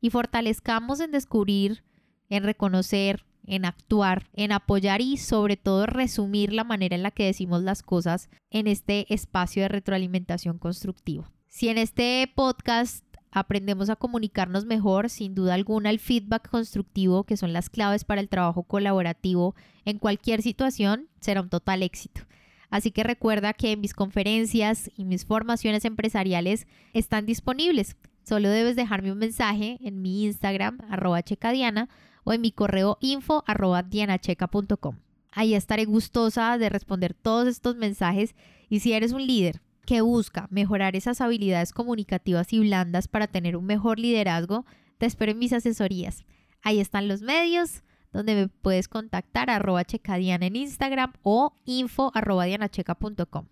y 0.00 0.08
fortalezcamos 0.08 1.00
en 1.00 1.10
descubrir, 1.10 1.84
en 2.30 2.42
reconocer, 2.42 3.24
en 3.46 3.66
actuar, 3.66 4.26
en 4.32 4.52
apoyar 4.52 5.02
y 5.02 5.18
sobre 5.18 5.58
todo 5.58 5.84
resumir 5.84 6.54
la 6.54 6.64
manera 6.64 6.96
en 6.96 7.02
la 7.02 7.10
que 7.10 7.26
decimos 7.26 7.62
las 7.62 7.82
cosas 7.82 8.30
en 8.50 8.66
este 8.66 9.12
espacio 9.12 9.62
de 9.62 9.68
retroalimentación 9.68 10.58
constructivo. 10.58 11.26
Si 11.48 11.68
en 11.68 11.76
este 11.76 12.30
podcast 12.34 13.04
aprendemos 13.30 13.90
a 13.90 13.96
comunicarnos 13.96 14.64
mejor, 14.64 15.10
sin 15.10 15.34
duda 15.34 15.52
alguna 15.52 15.90
el 15.90 15.98
feedback 15.98 16.48
constructivo, 16.48 17.24
que 17.24 17.36
son 17.36 17.52
las 17.52 17.68
claves 17.68 18.04
para 18.04 18.22
el 18.22 18.30
trabajo 18.30 18.62
colaborativo 18.62 19.54
en 19.84 19.98
cualquier 19.98 20.40
situación, 20.40 21.08
será 21.20 21.42
un 21.42 21.50
total 21.50 21.82
éxito. 21.82 22.22
Así 22.70 22.90
que 22.90 23.02
recuerda 23.04 23.52
que 23.52 23.76
mis 23.76 23.94
conferencias 23.94 24.90
y 24.96 25.04
mis 25.04 25.24
formaciones 25.24 25.84
empresariales 25.84 26.66
están 26.92 27.26
disponibles. 27.26 27.96
Solo 28.24 28.48
debes 28.48 28.76
dejarme 28.76 29.12
un 29.12 29.18
mensaje 29.18 29.78
en 29.82 30.00
mi 30.00 30.24
Instagram, 30.24 30.78
arroba 30.88 31.22
checadiana, 31.22 31.88
o 32.24 32.32
en 32.32 32.40
mi 32.40 32.52
correo 32.52 32.98
info 33.00 33.44
dianacheca.com. 33.88 34.98
Ahí 35.30 35.54
estaré 35.54 35.84
gustosa 35.84 36.56
de 36.58 36.68
responder 36.68 37.12
todos 37.12 37.48
estos 37.48 37.76
mensajes 37.76 38.34
y 38.68 38.80
si 38.80 38.92
eres 38.92 39.12
un 39.12 39.26
líder 39.26 39.60
que 39.84 40.00
busca 40.00 40.46
mejorar 40.50 40.96
esas 40.96 41.20
habilidades 41.20 41.72
comunicativas 41.72 42.52
y 42.52 42.60
blandas 42.60 43.08
para 43.08 43.26
tener 43.26 43.56
un 43.56 43.66
mejor 43.66 43.98
liderazgo, 43.98 44.64
te 44.98 45.06
espero 45.06 45.32
en 45.32 45.38
mis 45.38 45.52
asesorías. 45.52 46.24
Ahí 46.62 46.80
están 46.80 47.08
los 47.08 47.20
medios 47.20 47.82
donde 48.14 48.34
me 48.34 48.48
puedes 48.48 48.88
contactar 48.88 49.50
arroba 49.50 49.84
checadiana 49.84 50.46
en 50.46 50.56
Instagram 50.56 51.12
o 51.22 51.52
info 51.66 52.10
arroba 52.14 52.46
dianacheca.com. 52.46 53.44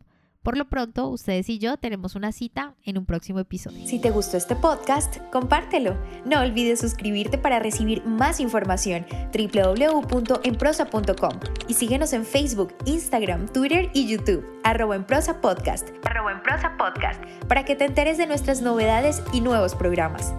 Por 0.42 0.58
lo 0.58 0.64
pronto, 0.64 1.08
ustedes 1.08 1.48
y 1.48 1.60
yo 1.60 1.76
tenemos 1.76 2.16
una 2.16 2.32
cita 2.32 2.74
en 2.84 2.98
un 2.98 3.06
próximo 3.06 3.38
episodio. 3.38 3.86
Si 3.86 4.00
te 4.00 4.10
gustó 4.10 4.36
este 4.36 4.56
podcast, 4.56 5.18
compártelo. 5.30 5.96
No 6.24 6.40
olvides 6.40 6.80
suscribirte 6.80 7.38
para 7.38 7.60
recibir 7.60 8.04
más 8.04 8.40
información 8.40 9.06
www.enprosa.com 9.32 11.38
y 11.68 11.74
síguenos 11.74 12.12
en 12.12 12.24
Facebook, 12.24 12.74
Instagram, 12.86 13.46
Twitter 13.52 13.88
y 13.94 14.08
YouTube, 14.08 14.44
arroba 14.64 14.96
en 14.96 15.04
podcast, 15.04 15.90
arroba 16.04 16.32
en 16.32 16.42
prosa 16.42 16.76
podcast, 16.76 17.22
para 17.46 17.64
que 17.64 17.76
te 17.76 17.84
enteres 17.84 18.18
de 18.18 18.26
nuestras 18.26 18.62
novedades 18.62 19.22
y 19.32 19.42
nuevos 19.42 19.76
programas. 19.76 20.34